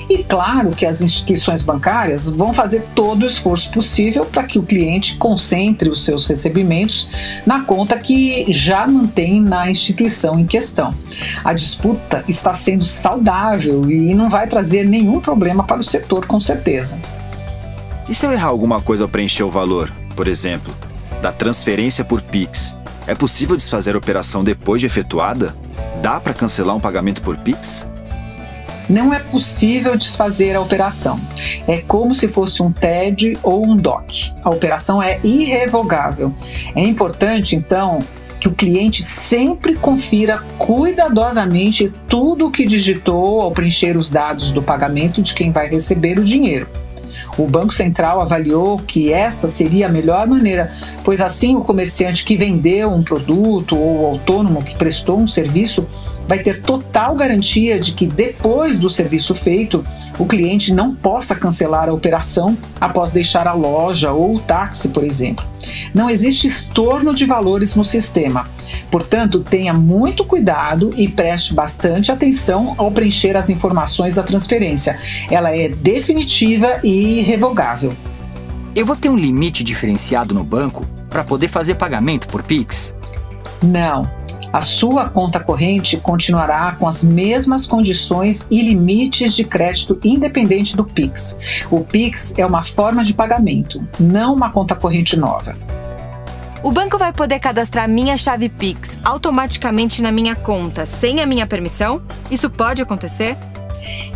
E 0.08 0.22
claro 0.22 0.70
que 0.70 0.84
as 0.84 1.00
instituições 1.00 1.62
bancárias 1.62 2.28
vão 2.28 2.52
fazer 2.52 2.84
todo 2.94 3.22
o 3.22 3.26
esforço 3.26 3.70
possível 3.70 4.24
para 4.24 4.44
que 4.44 4.58
o 4.58 4.62
cliente 4.62 5.16
concentre 5.16 5.88
os 5.88 6.04
seus 6.04 6.26
recebimentos 6.26 7.08
na 7.46 7.62
conta 7.62 7.98
que 7.98 8.44
já 8.48 8.86
mantém 8.86 9.40
na 9.40 9.70
instituição 9.70 10.38
em 10.38 10.46
questão. 10.46 10.94
A 11.42 11.52
disputa 11.52 12.22
está 12.28 12.52
sendo 12.54 12.84
saudável 12.84 13.90
e 13.90 14.14
não 14.14 14.28
vai 14.28 14.46
trazer 14.46 14.84
nenhum 14.84 15.20
problema 15.20 15.64
para 15.64 15.80
o 15.80 15.84
setor, 15.84 16.26
com 16.26 16.38
certeza. 16.38 17.00
E 18.08 18.14
se 18.14 18.26
eu 18.26 18.32
errar 18.32 18.48
alguma 18.48 18.82
coisa 18.82 19.04
ao 19.04 19.08
preencher 19.08 19.42
o 19.42 19.50
valor, 19.50 19.90
por 20.14 20.28
exemplo, 20.28 20.76
da 21.22 21.32
transferência 21.32 22.04
por 22.04 22.20
Pix? 22.20 22.76
É 23.06 23.14
possível 23.14 23.56
desfazer 23.56 23.94
a 23.94 23.98
operação 23.98 24.44
depois 24.44 24.80
de 24.80 24.86
efetuada? 24.86 25.56
Dá 26.02 26.20
para 26.20 26.34
cancelar 26.34 26.76
um 26.76 26.80
pagamento 26.80 27.22
por 27.22 27.38
Pix? 27.38 27.86
Não 28.88 29.12
é 29.12 29.18
possível 29.18 29.96
desfazer 29.96 30.54
a 30.54 30.60
operação. 30.60 31.20
É 31.66 31.78
como 31.78 32.14
se 32.14 32.28
fosse 32.28 32.62
um 32.62 32.70
TED 32.70 33.38
ou 33.42 33.66
um 33.66 33.76
DOC. 33.76 34.32
A 34.42 34.50
operação 34.50 35.02
é 35.02 35.18
irrevogável. 35.22 36.34
É 36.74 36.82
importante, 36.82 37.56
então, 37.56 38.04
que 38.38 38.48
o 38.48 38.52
cliente 38.52 39.02
sempre 39.02 39.74
confira 39.74 40.42
cuidadosamente 40.58 41.90
tudo 42.08 42.46
o 42.46 42.50
que 42.50 42.66
digitou 42.66 43.40
ao 43.40 43.52
preencher 43.52 43.96
os 43.96 44.10
dados 44.10 44.52
do 44.52 44.62
pagamento 44.62 45.22
de 45.22 45.32
quem 45.32 45.50
vai 45.50 45.66
receber 45.68 46.18
o 46.18 46.24
dinheiro. 46.24 46.83
O 47.36 47.46
Banco 47.46 47.74
Central 47.74 48.20
avaliou 48.20 48.78
que 48.78 49.12
esta 49.12 49.48
seria 49.48 49.86
a 49.86 49.88
melhor 49.88 50.26
maneira, 50.26 50.72
pois 51.02 51.20
assim 51.20 51.56
o 51.56 51.62
comerciante 51.62 52.24
que 52.24 52.36
vendeu 52.36 52.90
um 52.90 53.02
produto 53.02 53.76
ou 53.76 54.02
o 54.02 54.06
autônomo 54.06 54.62
que 54.62 54.76
prestou 54.76 55.18
um 55.18 55.26
serviço 55.26 55.86
vai 56.28 56.38
ter 56.38 56.62
total 56.62 57.14
garantia 57.14 57.78
de 57.78 57.92
que 57.92 58.06
depois 58.06 58.78
do 58.78 58.88
serviço 58.88 59.34
feito, 59.34 59.84
o 60.18 60.26
cliente 60.26 60.72
não 60.72 60.94
possa 60.94 61.34
cancelar 61.34 61.88
a 61.88 61.92
operação 61.92 62.56
após 62.80 63.12
deixar 63.12 63.46
a 63.46 63.52
loja 63.52 64.12
ou 64.12 64.36
o 64.36 64.40
táxi, 64.40 64.88
por 64.88 65.04
exemplo. 65.04 65.44
Não 65.92 66.08
existe 66.08 66.46
estorno 66.46 67.14
de 67.14 67.24
valores 67.24 67.76
no 67.76 67.84
sistema. 67.84 68.48
Portanto, 68.90 69.40
tenha 69.40 69.72
muito 69.72 70.24
cuidado 70.24 70.92
e 70.96 71.08
preste 71.08 71.52
bastante 71.54 72.12
atenção 72.12 72.74
ao 72.76 72.90
preencher 72.90 73.36
as 73.36 73.50
informações 73.50 74.14
da 74.14 74.22
transferência. 74.22 74.98
Ela 75.30 75.54
é 75.54 75.68
definitiva 75.68 76.80
e 76.82 77.20
irrevogável. 77.20 77.92
Eu 78.74 78.84
vou 78.84 78.96
ter 78.96 79.08
um 79.08 79.16
limite 79.16 79.62
diferenciado 79.62 80.34
no 80.34 80.42
banco 80.42 80.84
para 81.08 81.22
poder 81.22 81.46
fazer 81.46 81.76
pagamento 81.76 82.26
por 82.26 82.42
Pix? 82.42 82.94
Não. 83.62 84.04
A 84.52 84.60
sua 84.60 85.08
conta 85.08 85.40
corrente 85.40 85.96
continuará 85.96 86.76
com 86.78 86.86
as 86.86 87.02
mesmas 87.02 87.66
condições 87.66 88.46
e 88.50 88.62
limites 88.62 89.34
de 89.34 89.42
crédito 89.42 89.98
independente 90.04 90.76
do 90.76 90.84
Pix. 90.84 91.38
O 91.70 91.80
Pix 91.80 92.38
é 92.38 92.46
uma 92.46 92.62
forma 92.62 93.02
de 93.02 93.14
pagamento, 93.14 93.84
não 93.98 94.32
uma 94.34 94.50
conta 94.50 94.76
corrente 94.76 95.16
nova. 95.16 95.56
O 96.64 96.72
banco 96.72 96.96
vai 96.96 97.12
poder 97.12 97.40
cadastrar 97.40 97.86
minha 97.86 98.16
chave 98.16 98.48
Pix 98.48 98.98
automaticamente 99.04 100.00
na 100.00 100.10
minha 100.10 100.34
conta 100.34 100.86
sem 100.86 101.20
a 101.20 101.26
minha 101.26 101.46
permissão? 101.46 102.00
Isso 102.30 102.48
pode 102.48 102.80
acontecer? 102.80 103.36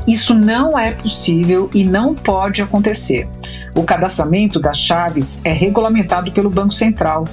Isso 0.06 0.32
não 0.34 0.78
é 0.78 0.92
possível 0.92 1.68
e 1.74 1.84
não 1.84 2.14
pode 2.14 2.62
acontecer. 2.62 3.28
O 3.74 3.82
cadastramento 3.82 4.58
das 4.58 4.78
chaves 4.78 5.44
é 5.44 5.52
regulamentado 5.52 6.32
pelo 6.32 6.48
Banco 6.48 6.72
Central, 6.72 7.28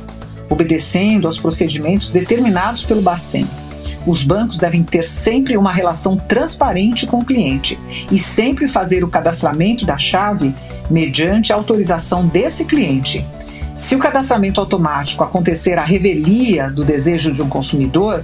obedecendo 0.49 1.27
aos 1.27 1.39
procedimentos 1.39 2.11
determinados 2.11 2.83
pelo 2.83 3.01
Bacen. 3.01 3.47
Os 4.05 4.21
bancos 4.21 4.59
devem 4.59 4.83
ter 4.83 5.05
sempre 5.05 5.55
uma 5.55 5.71
relação 5.71 6.17
transparente 6.17 7.07
com 7.07 7.19
o 7.19 7.25
cliente 7.25 7.79
e 8.11 8.19
sempre 8.19 8.67
fazer 8.67 9.01
o 9.01 9.09
cadastramento 9.09 9.85
da 9.85 9.97
chave 9.97 10.53
mediante 10.91 11.53
a 11.53 11.55
autorização 11.55 12.27
desse 12.27 12.65
cliente. 12.65 13.25
Se 13.77 13.93
o 13.93 13.99
cadastramento 13.99 14.61
automático 14.61 15.23
acontecer 15.23 15.77
à 15.77 15.83
revelia 15.83 16.69
do 16.69 16.85
desejo 16.85 17.33
de 17.33 17.41
um 17.41 17.49
consumidor, 17.49 18.23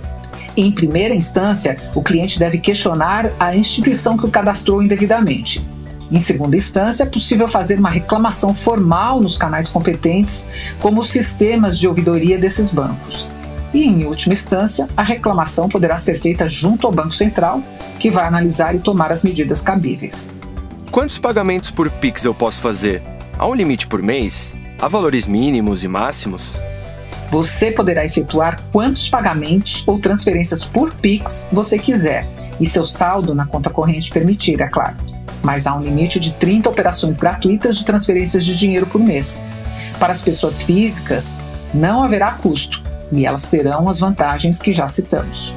em 0.55 0.71
primeira 0.71 1.13
instância, 1.13 1.77
o 1.93 2.01
cliente 2.01 2.39
deve 2.39 2.57
questionar 2.57 3.31
a 3.39 3.55
instituição 3.55 4.17
que 4.17 4.25
o 4.25 4.31
cadastrou 4.31 4.81
indevidamente. 4.81 5.65
Em 6.09 6.19
segunda 6.19 6.57
instância, 6.57 7.03
é 7.03 7.05
possível 7.05 7.47
fazer 7.47 7.79
uma 7.79 7.89
reclamação 7.89 8.53
formal 8.53 9.21
nos 9.21 9.37
canais 9.37 9.67
competentes, 9.67 10.47
como 10.79 11.01
os 11.01 11.09
sistemas 11.09 11.77
de 11.77 11.87
ouvidoria 11.87 12.37
desses 12.37 12.71
bancos. 12.71 13.27
E, 13.73 13.85
em 13.85 14.05
última 14.05 14.33
instância, 14.33 14.87
a 14.95 15.03
reclamação 15.03 15.69
poderá 15.69 15.97
ser 15.97 16.19
feita 16.19 16.47
junto 16.47 16.85
ao 16.85 16.93
Banco 16.93 17.13
Central, 17.13 17.61
que 17.97 18.09
vai 18.09 18.25
analisar 18.25 18.75
e 18.75 18.79
tomar 18.79 19.11
as 19.11 19.23
medidas 19.23 19.61
cabíveis. 19.61 20.31
Quantos 20.91 21.17
pagamentos 21.17 21.71
por 21.71 21.89
Pix 21.89 22.25
eu 22.25 22.33
posso 22.33 22.59
fazer? 22.59 23.01
Há 23.37 23.47
um 23.47 23.53
limite 23.53 23.87
por 23.87 24.01
mês? 24.01 24.57
Há 24.81 24.87
valores 24.87 25.27
mínimos 25.27 25.83
e 25.83 25.87
máximos? 25.87 26.59
Você 27.29 27.69
poderá 27.69 28.03
efetuar 28.03 28.63
quantos 28.71 29.07
pagamentos 29.07 29.83
ou 29.85 29.99
transferências 29.99 30.65
por 30.65 30.95
Pix 30.95 31.47
você 31.51 31.77
quiser 31.77 32.27
e 32.59 32.65
seu 32.65 32.83
saldo 32.83 33.35
na 33.35 33.45
conta 33.45 33.69
corrente 33.69 34.09
permitir, 34.09 34.59
é 34.59 34.67
claro. 34.67 34.97
Mas 35.43 35.67
há 35.67 35.75
um 35.75 35.81
limite 35.81 36.19
de 36.19 36.33
30 36.33 36.67
operações 36.67 37.19
gratuitas 37.19 37.77
de 37.77 37.85
transferências 37.85 38.43
de 38.43 38.55
dinheiro 38.55 38.87
por 38.87 38.99
mês. 38.99 39.45
Para 39.99 40.13
as 40.13 40.23
pessoas 40.23 40.63
físicas, 40.63 41.43
não 41.71 42.03
haverá 42.03 42.31
custo 42.31 42.81
e 43.11 43.23
elas 43.23 43.47
terão 43.47 43.87
as 43.87 43.99
vantagens 43.99 44.57
que 44.59 44.71
já 44.71 44.87
citamos. 44.87 45.53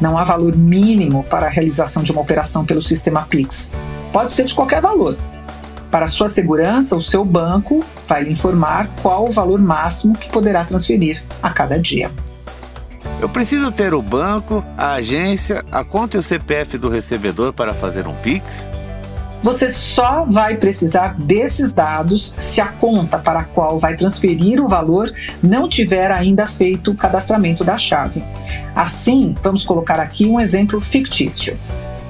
Não 0.00 0.16
há 0.16 0.22
valor 0.22 0.54
mínimo 0.54 1.24
para 1.24 1.48
a 1.48 1.50
realização 1.50 2.04
de 2.04 2.12
uma 2.12 2.20
operação 2.20 2.64
pelo 2.64 2.80
sistema 2.80 3.22
Pix. 3.22 3.72
Pode 4.12 4.32
ser 4.32 4.44
de 4.44 4.54
qualquer 4.54 4.80
valor, 4.80 5.16
para 5.90 6.06
sua 6.06 6.28
segurança, 6.28 6.94
o 6.94 7.00
seu 7.00 7.24
banco 7.24 7.84
vai 8.06 8.22
lhe 8.24 8.30
informar 8.30 8.88
qual 9.02 9.26
o 9.26 9.30
valor 9.30 9.60
máximo 9.60 10.16
que 10.16 10.30
poderá 10.30 10.64
transferir 10.64 11.22
a 11.42 11.50
cada 11.50 11.78
dia. 11.78 12.10
Eu 13.20 13.28
preciso 13.28 13.70
ter 13.70 13.92
o 13.92 14.00
banco, 14.00 14.64
a 14.78 14.94
agência, 14.94 15.64
a 15.70 15.84
conta 15.84 16.16
e 16.16 16.20
o 16.20 16.22
CPF 16.22 16.78
do 16.78 16.88
recebedor 16.88 17.52
para 17.52 17.74
fazer 17.74 18.06
um 18.06 18.14
Pix? 18.14 18.70
Você 19.42 19.70
só 19.70 20.26
vai 20.26 20.56
precisar 20.56 21.14
desses 21.18 21.72
dados 21.72 22.34
se 22.36 22.60
a 22.60 22.66
conta 22.66 23.18
para 23.18 23.40
a 23.40 23.44
qual 23.44 23.78
vai 23.78 23.96
transferir 23.96 24.62
o 24.62 24.68
valor 24.68 25.10
não 25.42 25.66
tiver 25.66 26.10
ainda 26.10 26.46
feito 26.46 26.90
o 26.90 26.94
cadastramento 26.94 27.64
da 27.64 27.78
chave. 27.78 28.22
Assim, 28.74 29.34
vamos 29.42 29.64
colocar 29.64 29.98
aqui 29.98 30.26
um 30.26 30.38
exemplo 30.38 30.80
fictício. 30.80 31.58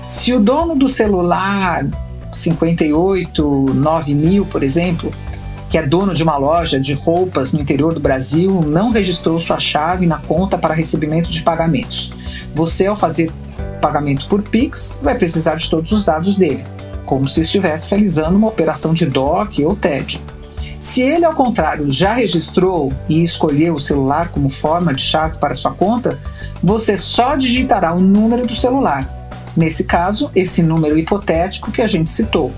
Se 0.09 0.33
o 0.33 0.41
dono 0.41 0.75
do 0.75 0.89
celular 0.89 1.87
58, 2.33 3.75
9 3.75 4.15
mil, 4.15 4.47
por 4.47 4.63
exemplo, 4.63 5.13
que 5.69 5.79
é 5.79 5.83
dono 5.87 6.13
de 6.13 6.23
uma 6.23 6.37
loja 6.37 6.81
de 6.81 6.95
roupas 6.95 7.53
no 7.53 7.61
interior 7.61 7.95
do 7.95 8.01
Brasil, 8.01 8.61
não 8.63 8.91
registrou 8.91 9.39
sua 9.39 9.59
chave 9.59 10.05
na 10.07 10.19
conta 10.19 10.59
para 10.59 10.75
recebimento 10.75 11.31
de 11.31 11.43
pagamentos. 11.43 12.13
Você, 12.55 12.87
ao 12.87 12.97
fazer 12.97 13.31
pagamento 13.81 14.27
por 14.27 14.43
Pix, 14.43 14.99
vai 15.01 15.17
precisar 15.17 15.55
de 15.55 15.71
todos 15.71 15.93
os 15.93 16.05
dados 16.05 16.37
dele, 16.37 16.65
como 17.07 17.29
se 17.29 17.43
estivesse 17.43 17.89
realizando 17.89 18.37
uma 18.37 18.49
operação 18.49 18.93
de 18.93 19.07
DOC 19.07 19.65
ou 19.65 19.77
TED. 19.77 20.21
Se 20.81 21.03
ele, 21.03 21.25
ao 21.25 21.35
contrário, 21.35 21.91
já 21.91 22.15
registrou 22.15 22.93
e 23.09 23.23
escolheu 23.23 23.75
o 23.75 23.81
celular 23.81 24.31
como 24.31 24.49
forma 24.49 24.93
de 24.93 25.03
chave 25.03 25.39
para 25.39 25.55
sua 25.55 25.73
conta, 25.73 26.19
você 26.63 26.97
só 26.97 27.37
digitará 27.37 27.95
o 27.95 28.01
número 28.01 28.47
do 28.47 28.55
celular 28.55 29.20
Nesse 29.61 29.85
caso, 29.85 30.31
esse 30.35 30.63
número 30.63 30.97
hipotético 30.97 31.71
que 31.71 31.83
a 31.83 31.87
gente 31.87 32.09
citou 32.09 32.51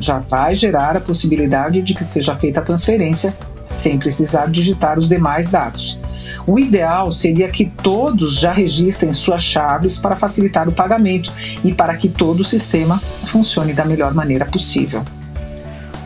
já 0.00 0.18
vai 0.18 0.56
gerar 0.56 0.96
a 0.96 1.00
possibilidade 1.00 1.80
de 1.82 1.94
que 1.94 2.02
seja 2.02 2.34
feita 2.34 2.58
a 2.58 2.62
transferência 2.64 3.32
sem 3.70 3.96
precisar 3.96 4.50
digitar 4.50 4.98
os 4.98 5.08
demais 5.08 5.52
dados. 5.52 6.00
O 6.44 6.58
ideal 6.58 7.12
seria 7.12 7.48
que 7.48 7.66
todos 7.66 8.40
já 8.40 8.52
registrem 8.52 9.12
suas 9.12 9.40
chaves 9.40 9.98
para 9.98 10.16
facilitar 10.16 10.68
o 10.68 10.72
pagamento 10.72 11.32
e 11.62 11.72
para 11.72 11.94
que 11.94 12.08
todo 12.08 12.40
o 12.40 12.44
sistema 12.44 12.98
funcione 13.24 13.72
da 13.72 13.84
melhor 13.84 14.12
maneira 14.12 14.44
possível. 14.44 15.04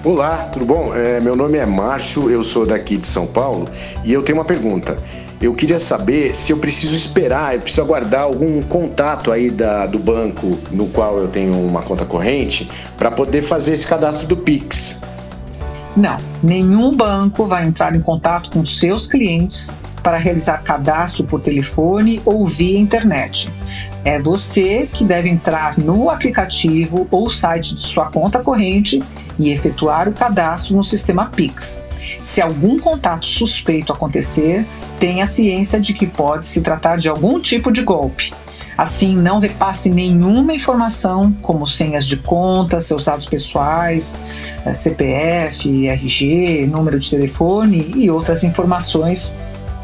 Olá, 0.04 0.36
tudo 0.52 0.66
bom? 0.66 0.94
É, 0.94 1.18
meu 1.18 1.34
nome 1.34 1.56
é 1.56 1.64
Márcio, 1.64 2.30
eu 2.30 2.42
sou 2.42 2.66
daqui 2.66 2.98
de 2.98 3.06
São 3.06 3.26
Paulo 3.26 3.70
e 4.04 4.12
eu 4.12 4.22
tenho 4.22 4.36
uma 4.36 4.44
pergunta. 4.44 4.98
Eu 5.40 5.52
queria 5.52 5.78
saber 5.78 6.34
se 6.34 6.52
eu 6.52 6.56
preciso 6.56 6.96
esperar, 6.96 7.54
eu 7.54 7.60
preciso 7.60 7.82
aguardar 7.82 8.22
algum 8.22 8.62
contato 8.62 9.30
aí 9.30 9.50
da, 9.50 9.86
do 9.86 9.98
banco 9.98 10.58
no 10.70 10.86
qual 10.86 11.18
eu 11.18 11.28
tenho 11.28 11.54
uma 11.54 11.82
conta 11.82 12.06
corrente 12.06 12.70
para 12.96 13.10
poder 13.10 13.42
fazer 13.42 13.74
esse 13.74 13.86
cadastro 13.86 14.26
do 14.26 14.36
Pix. 14.36 15.00
Não, 15.94 16.16
nenhum 16.42 16.94
banco 16.94 17.44
vai 17.46 17.66
entrar 17.66 17.94
em 17.94 18.00
contato 18.00 18.50
com 18.50 18.64
seus 18.64 19.06
clientes 19.06 19.76
para 20.02 20.18
realizar 20.18 20.62
cadastro 20.62 21.24
por 21.24 21.40
telefone 21.40 22.22
ou 22.24 22.46
via 22.46 22.78
internet. 22.78 23.52
É 24.04 24.18
você 24.18 24.88
que 24.92 25.04
deve 25.04 25.28
entrar 25.28 25.76
no 25.76 26.08
aplicativo 26.08 27.08
ou 27.10 27.28
site 27.28 27.74
de 27.74 27.80
sua 27.80 28.06
conta 28.06 28.38
corrente 28.38 29.02
e 29.38 29.50
efetuar 29.50 30.08
o 30.08 30.12
cadastro 30.12 30.76
no 30.76 30.84
sistema 30.84 31.26
Pix. 31.26 31.85
Se 32.22 32.40
algum 32.40 32.78
contato 32.78 33.26
suspeito 33.26 33.92
acontecer, 33.92 34.66
tenha 34.98 35.26
ciência 35.26 35.80
de 35.80 35.92
que 35.92 36.06
pode 36.06 36.46
se 36.46 36.60
tratar 36.60 36.96
de 36.96 37.08
algum 37.08 37.40
tipo 37.40 37.72
de 37.72 37.82
golpe. 37.82 38.32
Assim, 38.76 39.16
não 39.16 39.38
repasse 39.38 39.88
nenhuma 39.88 40.52
informação, 40.52 41.32
como 41.40 41.66
senhas 41.66 42.06
de 42.06 42.18
conta, 42.18 42.78
seus 42.78 43.04
dados 43.04 43.26
pessoais, 43.26 44.18
eh, 44.66 44.74
CPF, 44.74 45.88
RG, 45.88 46.66
número 46.66 46.98
de 46.98 47.08
telefone 47.08 47.92
e 47.96 48.10
outras 48.10 48.44
informações 48.44 49.32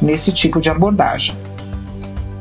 nesse 0.00 0.30
tipo 0.30 0.60
de 0.60 0.68
abordagem. 0.68 1.34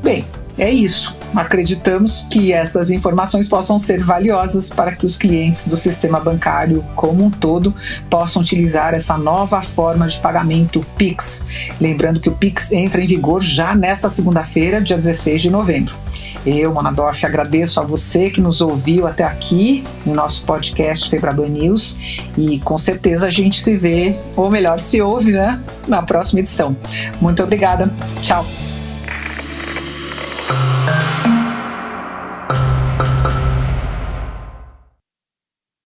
Bem, 0.03 0.25
é 0.57 0.69
isso. 0.69 1.15
Acreditamos 1.35 2.27
que 2.29 2.51
essas 2.51 2.91
informações 2.91 3.47
possam 3.47 3.79
ser 3.79 4.03
valiosas 4.03 4.69
para 4.69 4.91
que 4.93 5.05
os 5.05 5.17
clientes 5.17 5.67
do 5.67 5.77
sistema 5.77 6.19
bancário 6.19 6.83
como 6.95 7.23
um 7.23 7.31
todo 7.31 7.73
possam 8.09 8.41
utilizar 8.41 8.93
essa 8.93 9.17
nova 9.17 9.61
forma 9.61 10.07
de 10.07 10.19
pagamento 10.19 10.85
Pix. 10.97 11.43
Lembrando 11.79 12.19
que 12.19 12.29
o 12.29 12.33
Pix 12.33 12.71
entra 12.71 13.01
em 13.01 13.07
vigor 13.07 13.41
já 13.41 13.73
nesta 13.73 14.09
segunda-feira, 14.09 14.81
dia 14.81 14.97
16 14.97 15.41
de 15.41 15.49
novembro. 15.49 15.95
Eu, 16.45 16.73
Monadorf, 16.73 17.23
agradeço 17.23 17.79
a 17.79 17.83
você 17.83 18.29
que 18.29 18.41
nos 18.41 18.61
ouviu 18.61 19.05
até 19.05 19.23
aqui 19.23 19.83
no 20.05 20.13
nosso 20.15 20.43
podcast 20.43 21.07
Febraban 21.09 21.47
News 21.47 21.97
e 22.35 22.59
com 22.59 22.77
certeza 22.77 23.27
a 23.27 23.29
gente 23.29 23.61
se 23.61 23.77
vê, 23.77 24.15
ou 24.35 24.49
melhor, 24.49 24.79
se 24.79 25.01
ouve, 25.01 25.31
né, 25.31 25.61
na 25.87 26.01
próxima 26.01 26.39
edição. 26.39 26.75
Muito 27.19 27.43
obrigada. 27.43 27.93
Tchau. 28.21 28.43